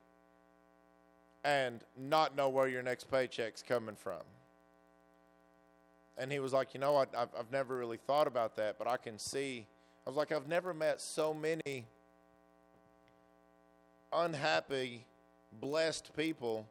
[1.45, 4.23] and not know where your next paycheck's coming from.
[6.17, 8.87] And he was like, You know, I, I've, I've never really thought about that, but
[8.87, 9.67] I can see.
[10.07, 11.85] I was like, I've never met so many
[14.13, 15.05] unhappy,
[15.61, 16.65] blessed people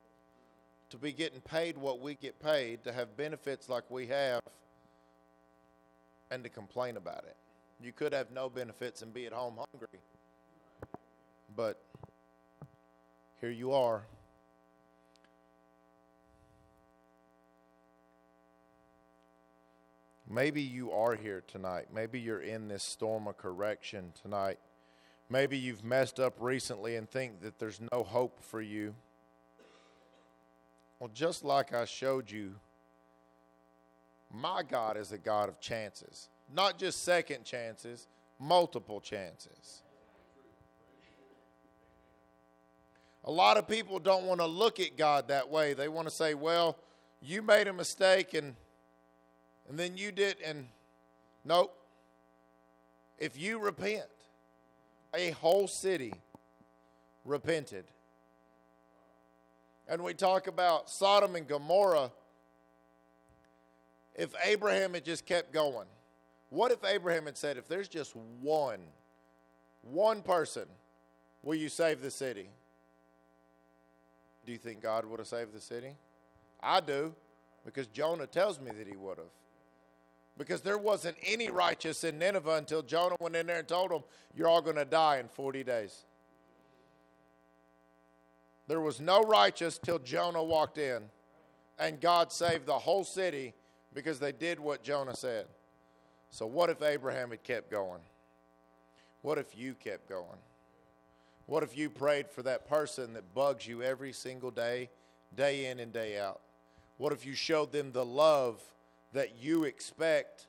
[0.89, 4.39] to be getting paid what we get paid, to have benefits like we have,
[6.31, 7.35] and to complain about it.
[7.85, 9.99] You could have no benefits and be at home hungry.
[11.55, 11.79] But
[13.39, 14.07] here you are.
[20.27, 21.89] Maybe you are here tonight.
[21.93, 24.57] Maybe you're in this storm of correction tonight.
[25.29, 28.95] Maybe you've messed up recently and think that there's no hope for you.
[30.99, 32.55] Well, just like I showed you,
[34.33, 38.07] my God is a God of chances, not just second chances,
[38.39, 39.81] multiple chances.
[43.23, 45.73] A lot of people don't want to look at God that way.
[45.73, 46.77] They want to say, well,
[47.21, 48.55] you made a mistake and
[49.67, 50.67] and then you did and
[51.43, 51.75] nope.
[53.17, 54.05] If you repent,
[55.13, 56.13] a whole city
[57.23, 57.85] repented.
[59.87, 62.11] And we talk about Sodom and Gomorrah.
[64.15, 65.87] If Abraham had just kept going,
[66.49, 68.79] what if Abraham had said, if there's just one,
[69.81, 70.65] one person,
[71.43, 72.49] will you save the city?
[74.45, 75.95] Do you think God would have saved the city?
[76.61, 77.13] I do,
[77.65, 79.27] because Jonah tells me that he would have.
[80.37, 84.03] Because there wasn't any righteous in Nineveh until Jonah went in there and told them,
[84.35, 86.03] You're all going to die in 40 days.
[88.67, 91.03] There was no righteous till Jonah walked in,
[91.79, 93.53] and God saved the whole city
[93.93, 95.45] because they did what Jonah said.
[96.35, 98.01] So, what if Abraham had kept going?
[99.21, 100.41] What if you kept going?
[101.45, 104.89] What if you prayed for that person that bugs you every single day,
[105.37, 106.41] day in and day out?
[106.97, 108.61] What if you showed them the love
[109.13, 110.47] that you expect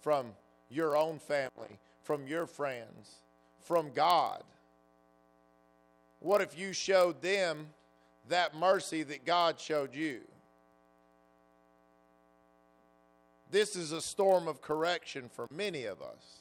[0.00, 0.28] from
[0.70, 3.16] your own family, from your friends,
[3.60, 4.42] from God?
[6.20, 7.66] What if you showed them
[8.30, 10.22] that mercy that God showed you?
[13.54, 16.40] This is a storm of correction for many of us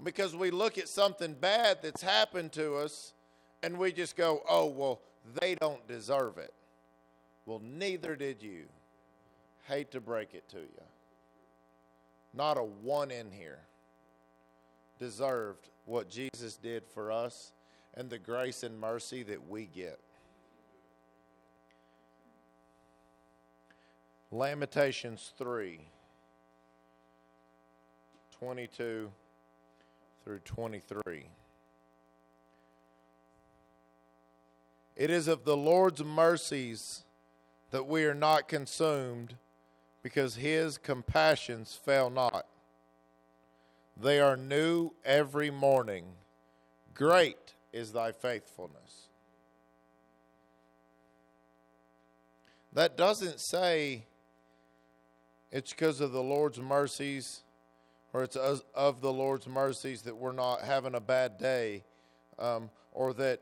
[0.00, 3.14] because we look at something bad that's happened to us
[3.64, 5.00] and we just go, oh, well,
[5.40, 6.54] they don't deserve it.
[7.46, 8.66] Well, neither did you.
[9.66, 10.82] Hate to break it to you.
[12.32, 13.62] Not a one in here
[15.00, 17.50] deserved what Jesus did for us
[17.94, 19.98] and the grace and mercy that we get.
[24.30, 25.80] Lamentations 3
[28.38, 29.10] 22
[30.22, 31.26] through 23.
[34.96, 37.04] It is of the Lord's mercies
[37.70, 39.36] that we are not consumed,
[40.02, 42.46] because his compassions fail not.
[43.96, 46.04] They are new every morning.
[46.94, 49.08] Great is thy faithfulness.
[52.72, 54.04] That doesn't say
[55.50, 57.42] it's because of the Lord's mercies
[58.12, 61.84] or it's of the Lord's mercies that we're not having a bad day,
[62.38, 63.40] um, or that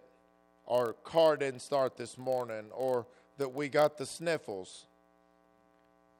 [0.68, 3.06] our car didn't start this morning, or
[3.38, 4.86] that we got the sniffles.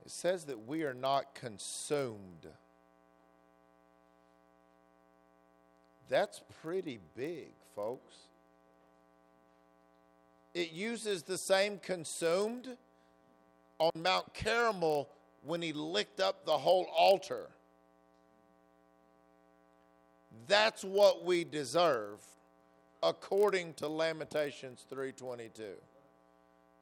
[0.04, 2.46] It says that we are not consumed.
[6.08, 8.14] That's pretty big, folks.
[10.54, 12.68] It uses the same consumed
[13.78, 15.08] on Mount Carmel
[15.46, 17.48] when he licked up the whole altar.
[20.48, 22.20] That's what we deserve
[23.02, 25.76] according to Lamentations 3:22.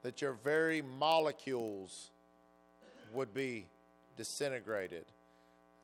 [0.03, 2.11] That your very molecules
[3.13, 3.69] would be
[4.17, 5.07] disintegrated.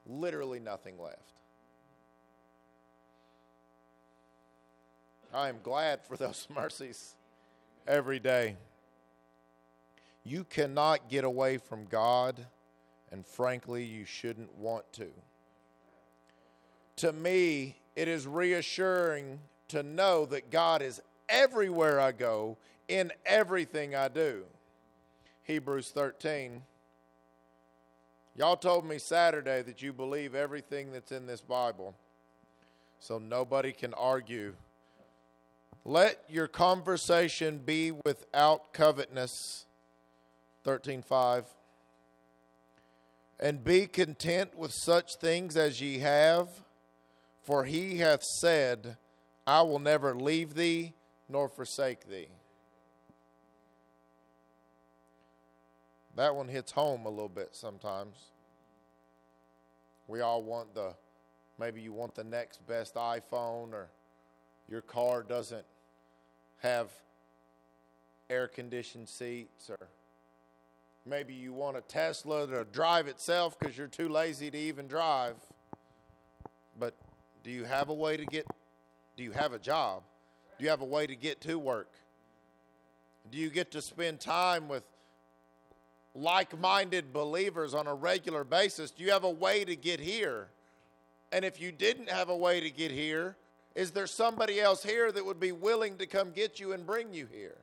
[0.07, 1.41] Literally nothing left.
[5.33, 7.15] I am glad for those mercies
[7.87, 8.57] every day.
[10.25, 12.47] You cannot get away from God,
[13.13, 15.09] and frankly, you shouldn't want to
[17.01, 21.01] to me, it is reassuring to know that God is
[21.31, 22.59] everywhere I go,
[22.89, 24.45] in everything I do.
[25.45, 26.61] Hebrews 13.
[28.37, 31.95] Y'all told me Saturday that you believe everything that's in this Bible,
[32.99, 34.55] so nobody can argue.
[35.87, 39.65] Let your conversation be without covetousness.
[40.65, 41.47] 13:5
[43.41, 46.49] And be content with such things as ye have
[47.43, 48.97] for he hath said,
[49.47, 50.95] I will never leave thee
[51.29, 52.29] nor forsake thee.
[56.17, 58.17] That one hits home a little bit sometimes.
[60.07, 60.95] We all want the,
[61.59, 63.89] maybe you want the next best iPhone, or
[64.69, 65.65] your car doesn't
[66.59, 66.91] have
[68.29, 69.89] air conditioned seats, or
[71.11, 75.35] maybe you want a Tesla to drive itself because you're too lazy to even drive.
[76.79, 76.95] But
[77.43, 78.47] do you have a way to get,
[79.17, 80.05] do you have a job?
[80.57, 81.91] Do you have a way to get to work?
[83.31, 84.85] Do you get to spend time with
[86.15, 88.93] like minded believers on a regular basis?
[88.93, 90.49] Do you have a way to get here?
[91.33, 93.37] And if you didn't have a way to get here,
[93.75, 97.13] is there somebody else here that would be willing to come get you and bring
[97.13, 97.59] you here?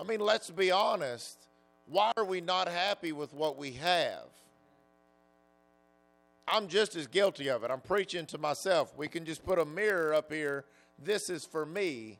[0.00, 1.36] I mean, let's be honest.
[1.86, 4.24] Why are we not happy with what we have?
[6.48, 7.70] I'm just as guilty of it.
[7.70, 8.96] I'm preaching to myself.
[8.96, 10.64] We can just put a mirror up here.
[10.98, 12.18] This is for me.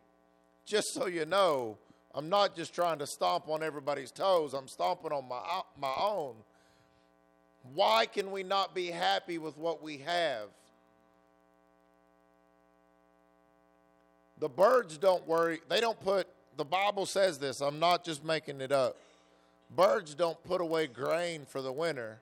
[0.66, 1.78] Just so you know,
[2.14, 5.40] I'm not just trying to stomp on everybody's toes, I'm stomping on my,
[5.80, 6.34] my own.
[7.74, 10.48] Why can we not be happy with what we have?
[14.38, 15.60] The birds don't worry.
[15.68, 16.26] They don't put,
[16.56, 17.60] the Bible says this.
[17.60, 18.96] I'm not just making it up.
[19.74, 22.20] Birds don't put away grain for the winter.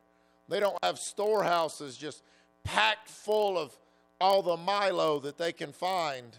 [0.49, 2.23] They don't have storehouses just
[2.65, 3.77] packed full of
[4.21, 6.37] all the Milo that they can find.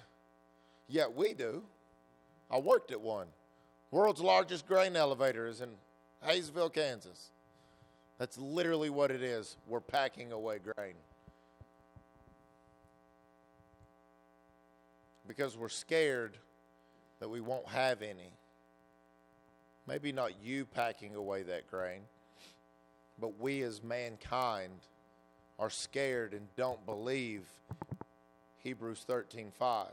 [0.88, 1.64] Yet we do.
[2.52, 3.28] I worked at one.
[3.92, 5.70] World's largest grain elevator is in
[6.28, 7.32] Hayesville, Kansas.
[8.18, 9.58] That's literally what it is.
[9.68, 10.94] We're packing away grain.
[15.28, 16.38] Because we're scared
[17.20, 18.32] that we won't have any.
[19.88, 22.02] Maybe not you packing away that grain,
[23.20, 24.80] but we as mankind
[25.58, 27.44] are scared and don't believe
[28.64, 29.88] Hebrews 13:5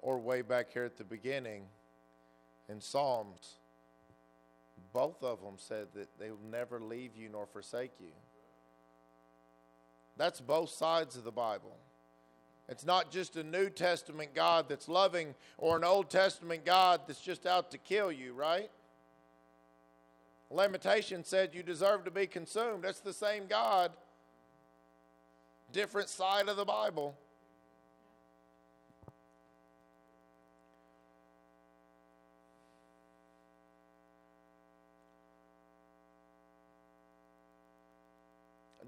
[0.00, 1.66] or way back here at the beginning
[2.68, 3.56] in Psalms
[4.94, 8.12] both of them said that they will never leave you nor forsake you.
[10.16, 11.76] That's both sides of the Bible.
[12.68, 17.20] It's not just a New Testament God that's loving or an Old Testament God that's
[17.20, 18.70] just out to kill you, right?
[20.50, 22.84] Lamentation said you deserve to be consumed.
[22.84, 23.92] That's the same God,
[25.72, 27.16] different side of the Bible.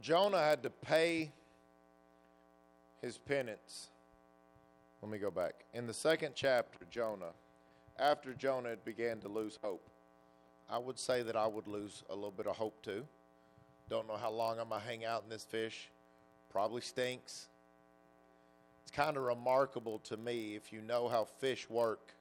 [0.00, 1.32] Jonah had to pay
[3.06, 3.90] his penance.
[5.00, 5.64] Let me go back.
[5.72, 7.34] In the second chapter, Jonah,
[8.00, 9.88] after Jonah began to lose hope,
[10.68, 13.06] I would say that I would lose a little bit of hope too.
[13.88, 15.88] Don't know how long I'm going to hang out in this fish.
[16.50, 17.46] Probably stinks.
[18.82, 22.12] It's kind of remarkable to me if you know how fish work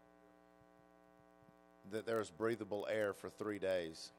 [1.92, 4.12] that there's breathable air for three days.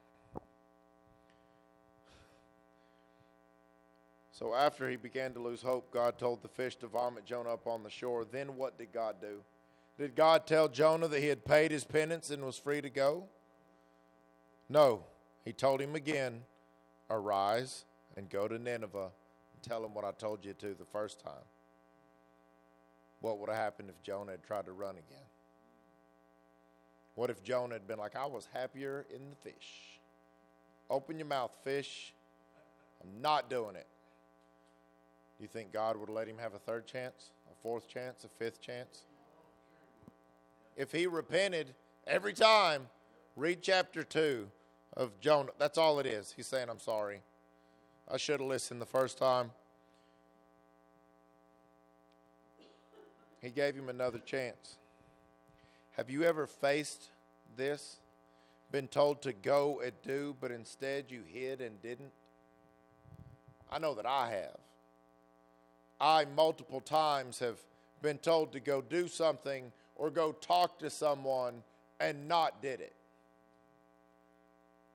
[4.39, 7.67] So after he began to lose hope, God told the fish to vomit Jonah up
[7.67, 8.27] on the shore.
[8.31, 9.41] Then what did God do?
[9.99, 13.25] Did God tell Jonah that he had paid his penance and was free to go?
[14.69, 15.05] No.
[15.47, 16.43] He told him again,
[17.09, 19.09] Arise and go to Nineveh
[19.55, 21.47] and tell them what I told you to the first time.
[23.23, 25.25] What would have happened if Jonah had tried to run again?
[27.15, 29.99] What if Jonah had been like, I was happier in the fish?
[30.91, 32.13] Open your mouth, fish.
[33.03, 33.87] I'm not doing it.
[35.39, 38.29] Do you think God would let him have a third chance, a fourth chance, a
[38.29, 39.03] fifth chance?
[40.77, 41.75] If he repented
[42.07, 42.89] every time,
[43.35, 44.49] read chapter 2
[44.97, 45.53] of Jonah.
[45.59, 46.33] That's all it is.
[46.35, 47.21] He's saying, I'm sorry.
[48.11, 49.51] I should have listened the first time.
[53.43, 54.79] He gave him another chance.
[55.93, 57.11] Have you ever faced
[57.57, 57.99] this?
[58.73, 62.13] Been told to go and do, but instead you hid and didn't?
[63.71, 64.66] I know that I have.
[66.01, 67.59] I multiple times have
[68.03, 71.63] been told to go do something or go talk to someone
[72.01, 72.93] and not did it.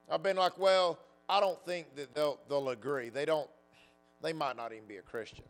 [0.10, 3.10] I've been like, well, I don't think that they'll, they'll agree.
[3.10, 3.49] They don't,
[4.22, 5.45] they might not even be a Christian.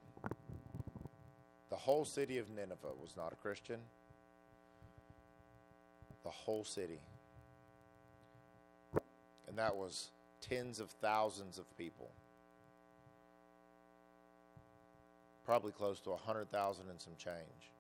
[1.70, 3.80] The whole city of Nineveh was not a Christian.
[6.24, 7.00] The whole city.
[9.48, 12.10] And that was tens of thousands of people.
[15.52, 17.74] Probably close to 100,000 and some change.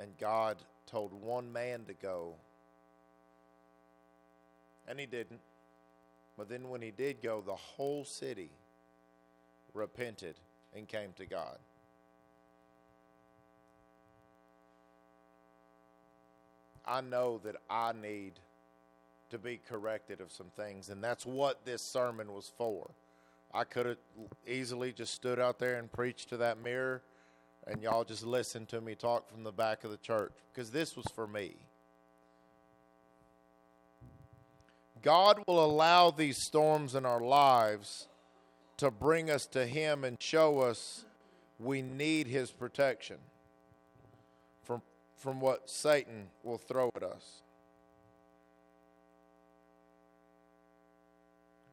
[0.00, 2.34] And God told one man to go,
[4.88, 5.38] and he didn't.
[6.36, 8.50] But then when he did go, the whole city
[9.74, 10.34] repented
[10.76, 11.56] and came to God.
[16.84, 18.40] I know that I need
[19.30, 22.90] to be corrected of some things, and that's what this sermon was for.
[23.54, 23.98] I could have
[24.46, 27.02] easily just stood out there and preached to that mirror,
[27.66, 30.96] and y'all just listened to me talk from the back of the church because this
[30.96, 31.56] was for me.
[35.02, 38.06] God will allow these storms in our lives
[38.76, 41.04] to bring us to Him and show us
[41.58, 43.18] we need His protection.
[44.62, 44.82] from
[45.16, 47.42] from what Satan will throw at us.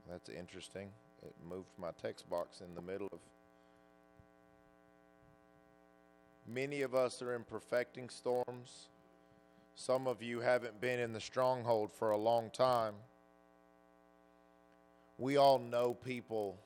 [0.08, 0.90] That's interesting.
[1.24, 3.20] It moved my text box in the middle of.
[6.48, 8.90] Many of us are in perfecting storms.
[9.76, 12.96] Some of you haven't been in the stronghold for a long time.
[15.18, 16.58] We all know people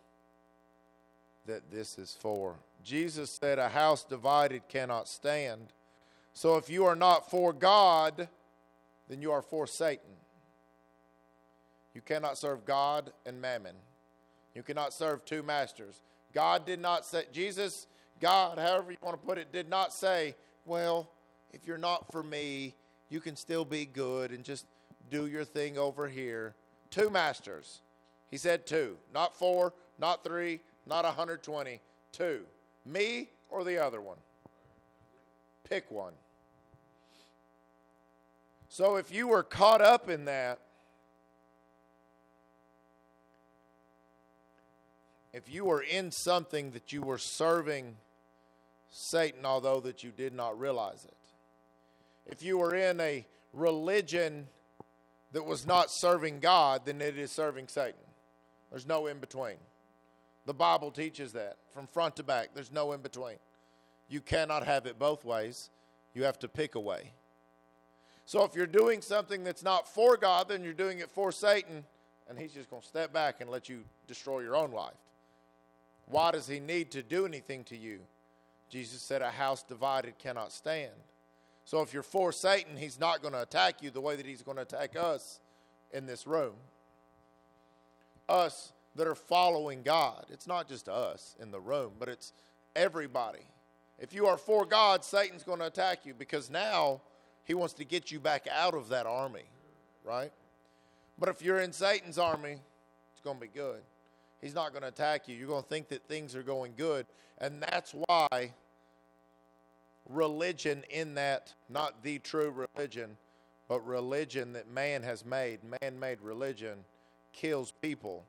[1.45, 2.55] that this is for.
[2.83, 5.73] Jesus said, A house divided cannot stand.
[6.33, 8.27] So if you are not for God,
[9.09, 10.15] then you are for Satan.
[11.93, 13.75] You cannot serve God and mammon.
[14.55, 16.01] You cannot serve two masters.
[16.33, 17.87] God did not say, Jesus,
[18.19, 20.35] God, however you want to put it, did not say,
[20.65, 21.09] well,
[21.51, 22.75] if you're not for me,
[23.09, 24.65] you can still be good and just
[25.09, 26.55] do your thing over here.
[26.89, 27.81] Two masters.
[28.31, 31.79] He said two, not four, not three, not 120,
[32.11, 32.41] two.
[32.85, 34.17] Me or the other one.
[35.69, 36.13] Pick one.
[38.69, 40.59] So if you were caught up in that,
[45.33, 47.95] if you were in something that you were serving
[48.89, 51.17] Satan, although that you did not realize it,
[52.31, 54.47] if you were in a religion
[55.31, 57.99] that was not serving God, then it is serving Satan.
[58.69, 59.55] There's no in between.
[60.45, 62.49] The Bible teaches that from front to back.
[62.53, 63.37] There's no in between.
[64.09, 65.69] You cannot have it both ways.
[66.13, 67.11] You have to pick a way.
[68.25, 71.83] So if you're doing something that's not for God, then you're doing it for Satan,
[72.29, 74.93] and he's just going to step back and let you destroy your own life.
[76.13, 78.01] Why does he need to do anything to you?
[78.69, 80.91] Jesus said, A house divided cannot stand.
[81.65, 84.43] So if you're for Satan, he's not going to attack you the way that he's
[84.43, 85.39] going to attack us
[85.91, 86.53] in this room.
[88.29, 90.25] Us that are following God.
[90.29, 92.31] It's not just us in the room, but it's
[92.75, 93.47] everybody.
[93.97, 97.01] If you are for God, Satan's going to attack you because now
[97.43, 99.49] he wants to get you back out of that army,
[100.03, 100.31] right?
[101.17, 102.57] But if you're in Satan's army,
[103.13, 103.81] it's going to be good.
[104.43, 105.37] He's not going to attack you.
[105.37, 107.05] You're going to think that things are going good.
[107.37, 108.51] And that's why
[110.09, 113.15] religion, in that, not the true religion,
[113.69, 116.79] but religion that man has made, man made religion,
[117.31, 118.25] kills people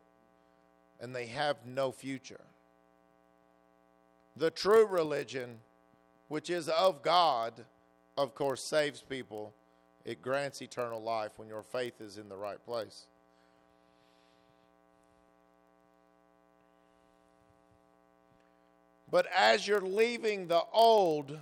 [1.01, 2.41] and they have no future.
[4.37, 5.59] The true religion,
[6.29, 7.65] which is of God,
[8.17, 9.53] of course, saves people.
[10.05, 13.07] It grants eternal life when your faith is in the right place.
[19.15, 21.39] But as you're leaving the old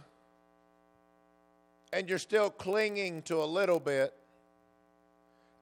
[1.90, 4.12] and you're still clinging to a little bit,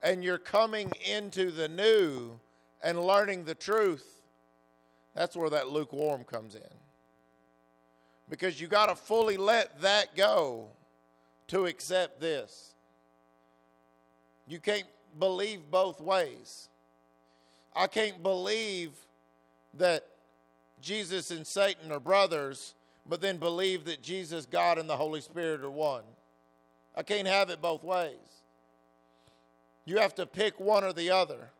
[0.03, 2.41] and you're coming into the new,
[2.83, 4.23] and learning the truth,
[5.15, 6.75] that's where that lukewarm comes in.
[8.29, 10.67] Because you got to fully let that go
[11.47, 12.75] to accept this.
[14.49, 14.89] You can't
[15.21, 16.71] believe both ways.
[17.77, 18.95] I can't believe
[19.75, 20.09] that
[20.81, 22.75] Jesus and Satan are brothers,
[23.07, 26.05] but then believe that Jesus, God, and the Holy Spirit are one.
[26.97, 28.17] I can't have it both ways.
[29.85, 31.51] You have to pick one or the other.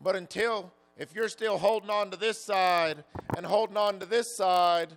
[0.00, 3.04] But until, if you're still holding on to this side
[3.36, 4.96] and holding on to this side,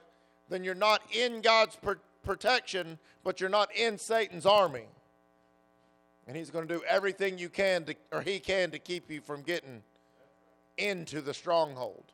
[0.49, 1.93] then you're not in God's pr-
[2.23, 4.85] protection, but you're not in Satan's army.
[6.27, 9.21] And he's going to do everything you can to, or he can to keep you
[9.21, 9.83] from getting
[10.77, 12.05] into the stronghold.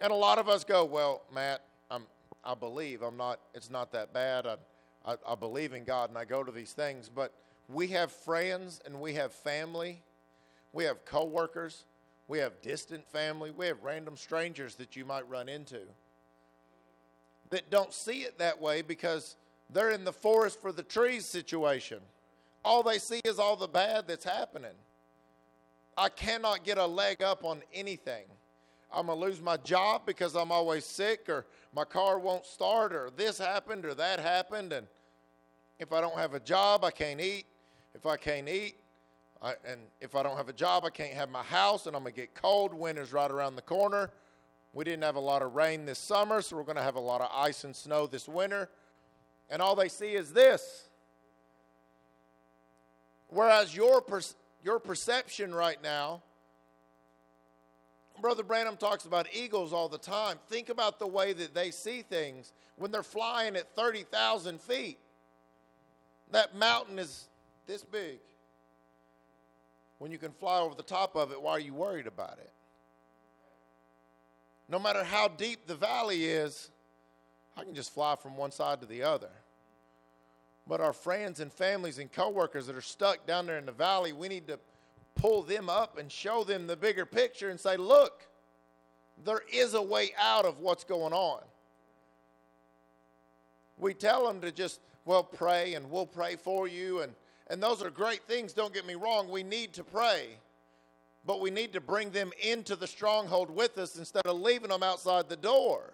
[0.00, 2.04] And a lot of us go, well, Matt, I'm,
[2.44, 3.40] I believe I'm not.
[3.54, 4.46] It's not that bad.
[4.46, 4.56] I,
[5.04, 7.32] I, I believe in God, and I go to these things, but
[7.68, 10.02] we have friends and we have family,
[10.72, 11.84] we have coworkers,
[12.28, 15.80] we have distant family, we have random strangers that you might run into
[17.50, 19.36] that don't see it that way because
[19.72, 21.98] they're in the forest for the trees situation.
[22.64, 24.74] All they see is all the bad that's happening.
[25.96, 28.24] I cannot get a leg up on anything.
[28.92, 32.92] I'm going to lose my job because I'm always sick, or my car won't start,
[32.92, 34.72] or this happened, or that happened.
[34.72, 34.86] And
[35.78, 37.46] if I don't have a job, I can't eat.
[37.94, 38.76] If I can't eat,
[39.42, 42.02] I, and if I don't have a job, I can't have my house, and I'm
[42.02, 42.74] going to get cold.
[42.74, 44.10] Winter's right around the corner.
[44.72, 47.00] We didn't have a lot of rain this summer, so we're going to have a
[47.00, 48.68] lot of ice and snow this winter.
[49.48, 50.88] And all they see is this.
[53.28, 54.20] Whereas your, per-
[54.62, 56.22] your perception right now,
[58.20, 60.38] Brother Branham talks about eagles all the time.
[60.48, 64.98] Think about the way that they see things when they're flying at 30,000 feet.
[66.32, 67.28] That mountain is
[67.66, 68.18] this big.
[69.98, 72.50] When you can fly over the top of it, why are you worried about it?
[74.68, 76.70] No matter how deep the valley is,
[77.56, 79.30] I can just fly from one side to the other.
[80.66, 84.12] But our friends and families and coworkers that are stuck down there in the valley,
[84.12, 84.58] we need to
[85.16, 88.26] pull them up and show them the bigger picture and say, look,
[89.24, 91.40] there is a way out of what's going on.
[93.78, 97.00] We tell them to just, well, pray and we'll pray for you.
[97.00, 97.14] And,
[97.48, 99.28] and those are great things, don't get me wrong.
[99.28, 100.38] We need to pray.
[101.24, 104.82] But we need to bring them into the stronghold with us instead of leaving them
[104.82, 105.92] outside the door.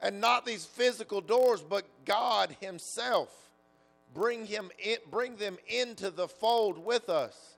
[0.00, 3.43] And not these physical doors, but God Himself.
[4.14, 7.56] Bring, him in, bring them into the fold with us.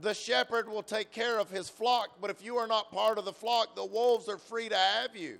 [0.00, 3.26] The shepherd will take care of his flock, but if you are not part of
[3.26, 5.38] the flock, the wolves are free to have you.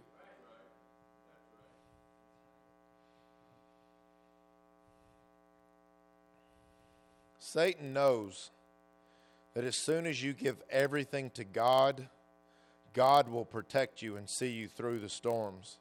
[7.39, 8.51] Satan knows
[9.55, 12.09] that as soon as you give everything to God,
[12.95, 15.79] God will protect you and see you through the storms,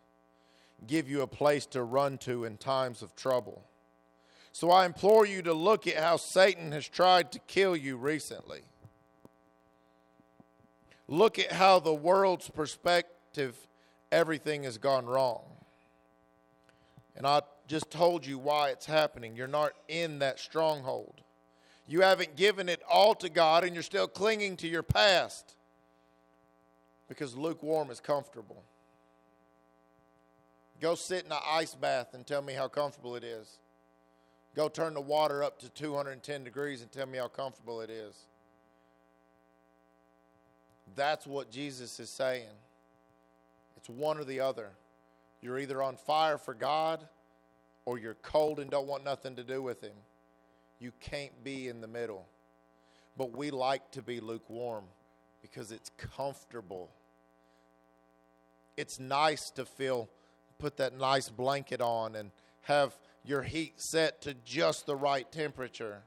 [0.88, 3.64] give you a place to run to in times of trouble.
[4.52, 8.62] So I implore you to look at how Satan has tried to kill you recently.
[11.08, 13.56] Look at how the world's perspective,
[14.12, 15.42] everything has gone wrong.
[17.16, 19.36] And I just told you why it's happening.
[19.36, 21.22] You're not in that stronghold.
[21.88, 25.56] You haven't given it all to God and you're still clinging to your past
[27.08, 28.64] because lukewarm is comfortable.
[30.80, 33.60] Go sit in an ice bath and tell me how comfortable it is.
[34.56, 38.16] Go turn the water up to 210 degrees and tell me how comfortable it is.
[40.96, 42.50] That's what Jesus is saying.
[43.78, 44.70] It's one or the other.
[45.42, 47.08] You're either on fire for God
[47.86, 49.96] or you're cold and don't want nothing to do with Him.
[50.80, 52.28] You can't be in the middle.
[53.18, 54.84] But we like to be lukewarm
[55.42, 56.90] because it's comfortable.
[58.78, 60.10] It's nice to feel,
[60.60, 62.32] put that nice blanket on and
[62.64, 66.04] have your heat set to just the right temperature.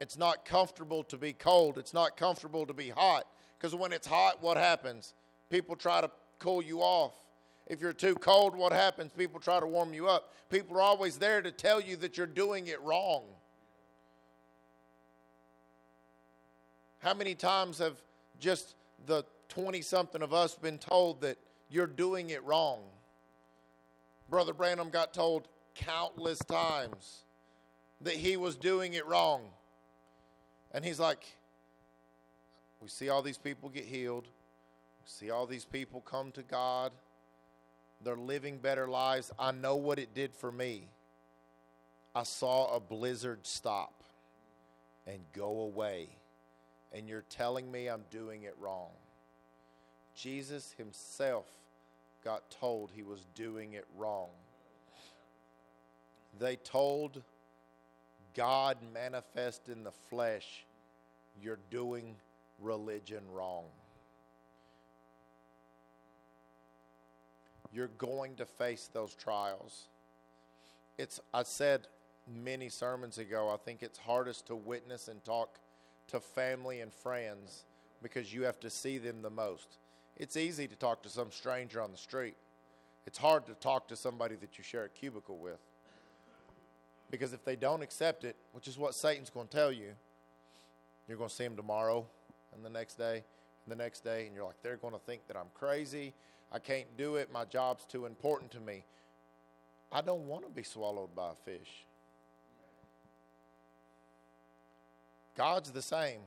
[0.00, 1.78] It's not comfortable to be cold.
[1.78, 3.24] It's not comfortable to be hot.
[3.58, 5.14] Because when it's hot, what happens?
[5.50, 7.14] People try to cool you off.
[7.68, 9.12] If you're too cold, what happens?
[9.16, 10.32] People try to warm you up.
[10.50, 13.22] People are always there to tell you that you're doing it wrong.
[16.98, 18.00] How many times have
[18.40, 18.74] just
[19.06, 21.38] the 20 something of us been told that
[21.68, 22.80] you're doing it wrong?
[24.32, 27.24] Brother Branham got told countless times
[28.00, 29.42] that he was doing it wrong.
[30.72, 31.36] And he's like,
[32.80, 36.92] We see all these people get healed, we see all these people come to God.
[38.02, 39.30] They're living better lives.
[39.38, 40.88] I know what it did for me.
[42.14, 44.02] I saw a blizzard stop
[45.06, 46.08] and go away,
[46.90, 48.92] and you're telling me I'm doing it wrong.
[50.14, 51.44] Jesus himself
[52.24, 54.30] got told he was doing it wrong.
[56.38, 57.22] They told
[58.34, 60.64] God manifest in the flesh,
[61.40, 62.16] you're doing
[62.58, 63.64] religion wrong.
[67.72, 69.88] you're going to face those trials.
[70.98, 71.88] It's I said
[72.28, 75.58] many sermons ago, I think it's hardest to witness and talk
[76.08, 77.64] to family and friends
[78.02, 79.78] because you have to see them the most.
[80.22, 82.36] It's easy to talk to some stranger on the street.
[83.06, 85.58] It's hard to talk to somebody that you share a cubicle with.
[87.10, 89.90] Because if they don't accept it, which is what Satan's going to tell you,
[91.08, 92.06] you're going to see them tomorrow
[92.54, 93.24] and the next day
[93.64, 96.14] and the next day, and you're like, they're going to think that I'm crazy
[96.52, 97.32] I can't do it.
[97.32, 98.84] My job's too important to me.
[99.90, 101.86] I don't want to be swallowed by a fish.
[105.34, 106.20] God's the same.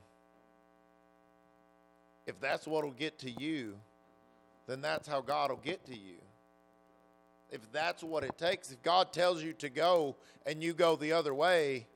[2.26, 3.76] If that's what will get to you,
[4.68, 6.16] then that's how God will get to you.
[7.52, 10.16] If that's what it takes, if God tells you to go
[10.46, 11.88] and you go the other way,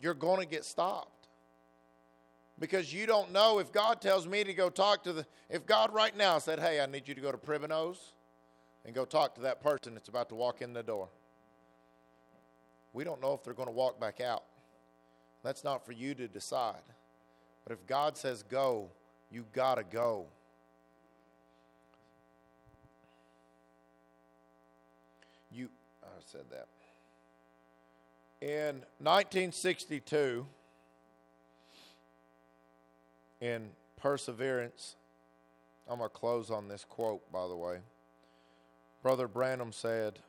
[0.00, 1.28] you're going to get stopped
[2.58, 5.92] because you don't know if God tells me to go talk to the, if God
[5.94, 7.98] right now said, hey, I need you to go to Privanos
[8.84, 11.08] and go talk to that person that's about to walk in the door.
[12.92, 14.42] We don't know if they're going to walk back out.
[15.42, 16.82] That's not for you to decide.
[17.64, 18.88] But if God says go,
[19.30, 20.26] you got to go.
[25.50, 25.68] You,
[26.02, 26.66] I said that.
[28.40, 30.46] In 1962,
[33.42, 34.94] in perseverance.
[35.90, 37.78] I'm going to close on this quote, by the way.
[39.02, 40.20] Brother Branham said,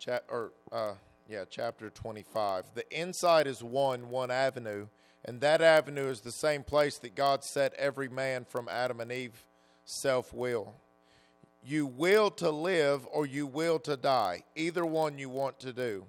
[0.00, 0.94] cha- or, uh,
[1.30, 2.64] yeah, chapter 25.
[2.74, 4.88] The inside is one, one avenue,
[5.24, 9.12] And that avenue is the same place that God set every man from Adam and
[9.12, 9.44] Eve
[9.84, 10.74] self will.
[11.64, 14.42] You will to live or you will to die.
[14.56, 16.06] Either one you want to do.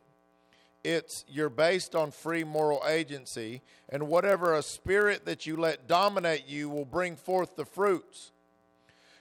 [0.83, 6.47] It's you're based on free moral agency, and whatever a spirit that you let dominate
[6.47, 8.31] you will bring forth the fruits.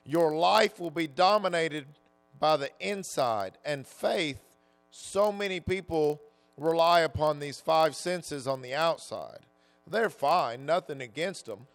[0.06, 1.84] Your life will be dominated
[2.38, 4.49] by the inside and faith.
[4.90, 6.20] So many people
[6.56, 9.40] rely upon these five senses on the outside.
[9.86, 11.66] They're fine, nothing against them.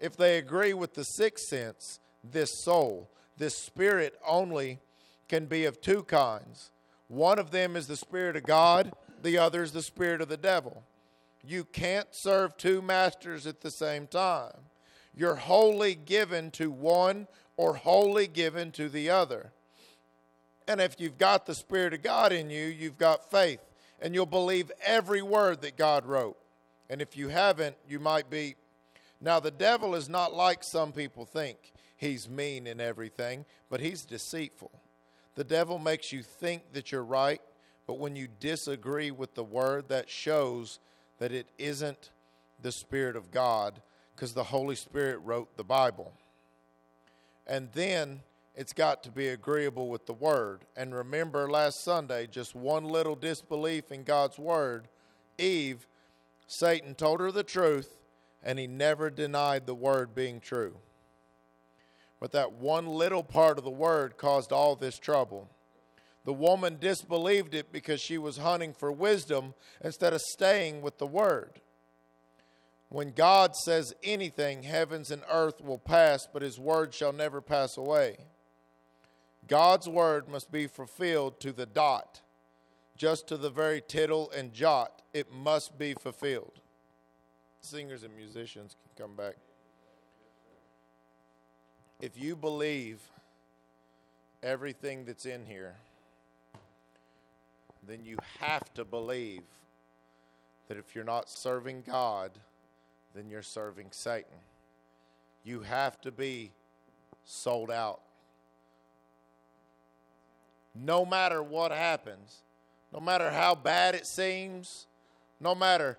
[0.00, 4.80] If they agree with the sixth sense, this soul, this spirit only
[5.28, 6.70] can be of two kinds.
[7.08, 10.36] One of them is the Spirit of God, the other is the Spirit of the
[10.36, 10.82] devil.
[11.46, 14.56] You can't serve two masters at the same time.
[15.14, 19.52] You're wholly given to one or wholly given to the other.
[20.66, 23.60] And if you've got the Spirit of God in you, you've got faith,
[24.00, 26.36] and you'll believe every word that God wrote.
[26.88, 28.56] And if you haven't, you might be.
[29.20, 31.72] Now, the devil is not like some people think.
[31.96, 34.70] He's mean in everything, but he's deceitful.
[35.34, 37.40] The devil makes you think that you're right,
[37.86, 40.78] but when you disagree with the word, that shows
[41.18, 42.10] that it isn't
[42.62, 43.80] the Spirit of God
[44.14, 46.12] because the Holy Spirit wrote the Bible.
[47.46, 48.20] And then
[48.54, 50.64] it's got to be agreeable with the word.
[50.76, 54.88] And remember last Sunday, just one little disbelief in God's word,
[55.38, 55.86] Eve,
[56.46, 57.96] Satan told her the truth,
[58.42, 60.76] and he never denied the word being true.
[62.20, 65.50] But that one little part of the word caused all this trouble.
[66.24, 71.06] The woman disbelieved it because she was hunting for wisdom instead of staying with the
[71.06, 71.60] word.
[72.88, 77.76] When God says anything, heavens and earth will pass, but his word shall never pass
[77.76, 78.16] away.
[79.46, 82.22] God's word must be fulfilled to the dot,
[82.96, 85.02] just to the very tittle and jot.
[85.12, 86.60] It must be fulfilled.
[87.60, 89.36] Singers and musicians can come back.
[92.00, 93.00] If you believe
[94.42, 95.76] everything that's in here,
[97.86, 99.42] then you have to believe
[100.68, 102.30] that if you're not serving God,
[103.14, 104.38] then you're serving Satan.
[105.44, 106.52] You have to be
[107.24, 108.00] sold out
[110.74, 112.42] no matter what happens,
[112.92, 114.86] no matter how bad it seems,
[115.40, 115.98] no matter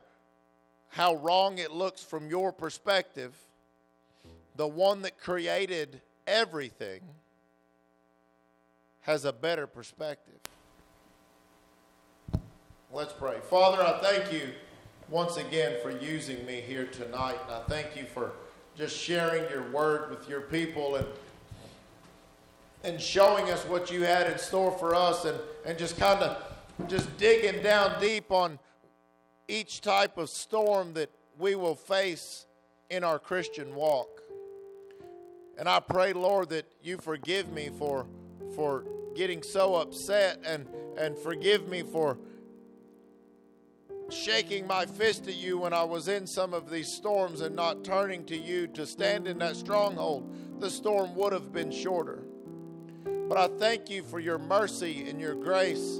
[0.90, 3.36] how wrong it looks from your perspective,
[4.56, 7.02] the one that created everything
[9.02, 10.40] has a better perspective.
[12.92, 13.38] Let's pray.
[13.50, 14.50] Father, I thank you
[15.10, 18.32] once again for using me here tonight, and I thank you for
[18.76, 21.06] just sharing your word with your people and
[22.86, 26.38] and showing us what you had in store for us and, and just kind of
[26.88, 28.60] just digging down deep on
[29.48, 31.10] each type of storm that
[31.40, 32.46] we will face
[32.90, 34.22] in our Christian walk.
[35.58, 38.06] And I pray, Lord, that you forgive me for
[38.56, 40.68] for getting so upset and
[40.98, 42.18] and forgive me for
[44.10, 47.84] shaking my fist at you when I was in some of these storms and not
[47.84, 50.32] turning to you to stand in that stronghold.
[50.60, 52.24] The storm would have been shorter.
[53.28, 56.00] But I thank you for your mercy and your grace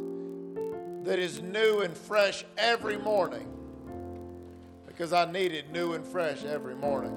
[1.04, 3.52] that is new and fresh every morning
[4.86, 7.14] because I need it new and fresh every morning.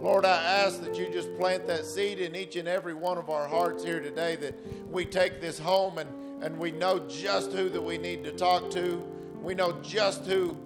[0.00, 3.30] Lord, I ask that you just plant that seed in each and every one of
[3.30, 6.10] our hearts here today that we take this home and,
[6.42, 9.00] and we know just who that we need to talk to.
[9.40, 10.56] We know just who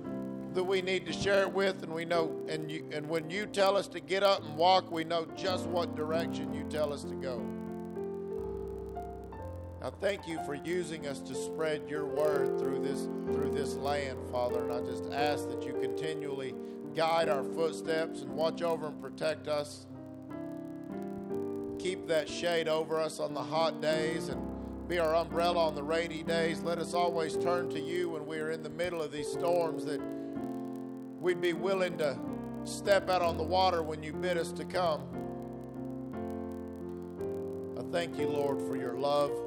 [0.55, 3.45] that we need to share it with, and we know, and, you, and when you
[3.45, 7.05] tell us to get up and walk, we know just what direction you tell us
[7.05, 7.45] to go.
[9.87, 14.19] I thank you for using us to spread your word through this through this land,
[14.33, 14.65] Father.
[14.65, 16.57] And I just ask that you continually
[16.97, 19.87] guide our footsteps and watch over and protect us.
[21.79, 24.43] Keep that shade over us on the hot days and
[24.89, 26.63] be our umbrella on the rainy days.
[26.63, 29.85] Let us always turn to you when we are in the middle of these storms
[29.85, 30.01] that
[31.21, 32.19] we'd be willing to
[32.65, 35.03] step out on the water when you bid us to come.
[37.79, 39.46] I thank you, Lord, for your love.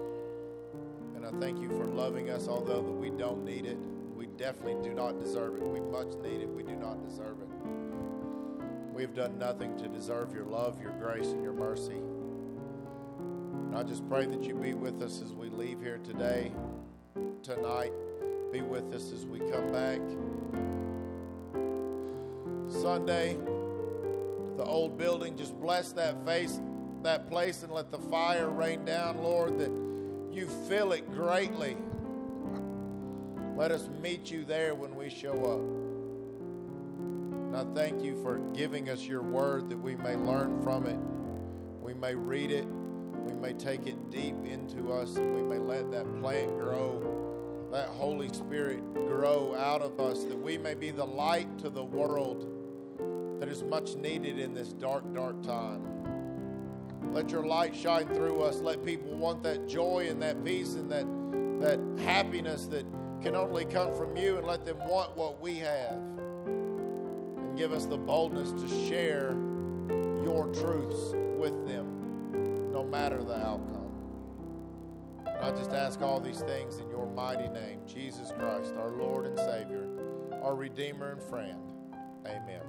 [1.30, 3.77] I thank you for loving us, although that we don't need it.
[4.15, 5.61] We definitely do not deserve it.
[5.61, 6.49] We much need it.
[6.49, 7.47] We do not deserve it.
[8.91, 11.97] We have done nothing to deserve your love, your grace, and your mercy.
[13.67, 16.51] And I just pray that you be with us as we leave here today,
[17.43, 17.93] tonight.
[18.51, 20.01] Be with us as we come back.
[22.69, 23.38] Sunday,
[24.57, 26.59] the old building, just bless that face,
[27.03, 29.88] that place, and let the fire rain down, Lord, that
[30.39, 31.75] you feel it greatly.
[33.57, 35.59] Let us meet you there when we show up.
[37.49, 40.97] And I thank you for giving us your word that we may learn from it,
[41.81, 45.91] we may read it, we may take it deep into us, and we may let
[45.91, 51.05] that plant grow, that Holy Spirit grow out of us, that we may be the
[51.05, 52.47] light to the world
[53.41, 55.81] that is much needed in this dark, dark time.
[57.12, 58.60] Let your light shine through us.
[58.60, 61.05] Let people want that joy and that peace and that,
[61.60, 62.86] that happiness that
[63.22, 65.91] can only come from you, and let them want what we have.
[66.45, 69.32] And give us the boldness to share
[70.24, 73.91] your truths with them, no matter the outcome.
[75.41, 79.38] I just ask all these things in your mighty name, Jesus Christ, our Lord and
[79.38, 79.88] Savior,
[80.41, 81.60] our Redeemer and friend.
[82.26, 82.62] Amen.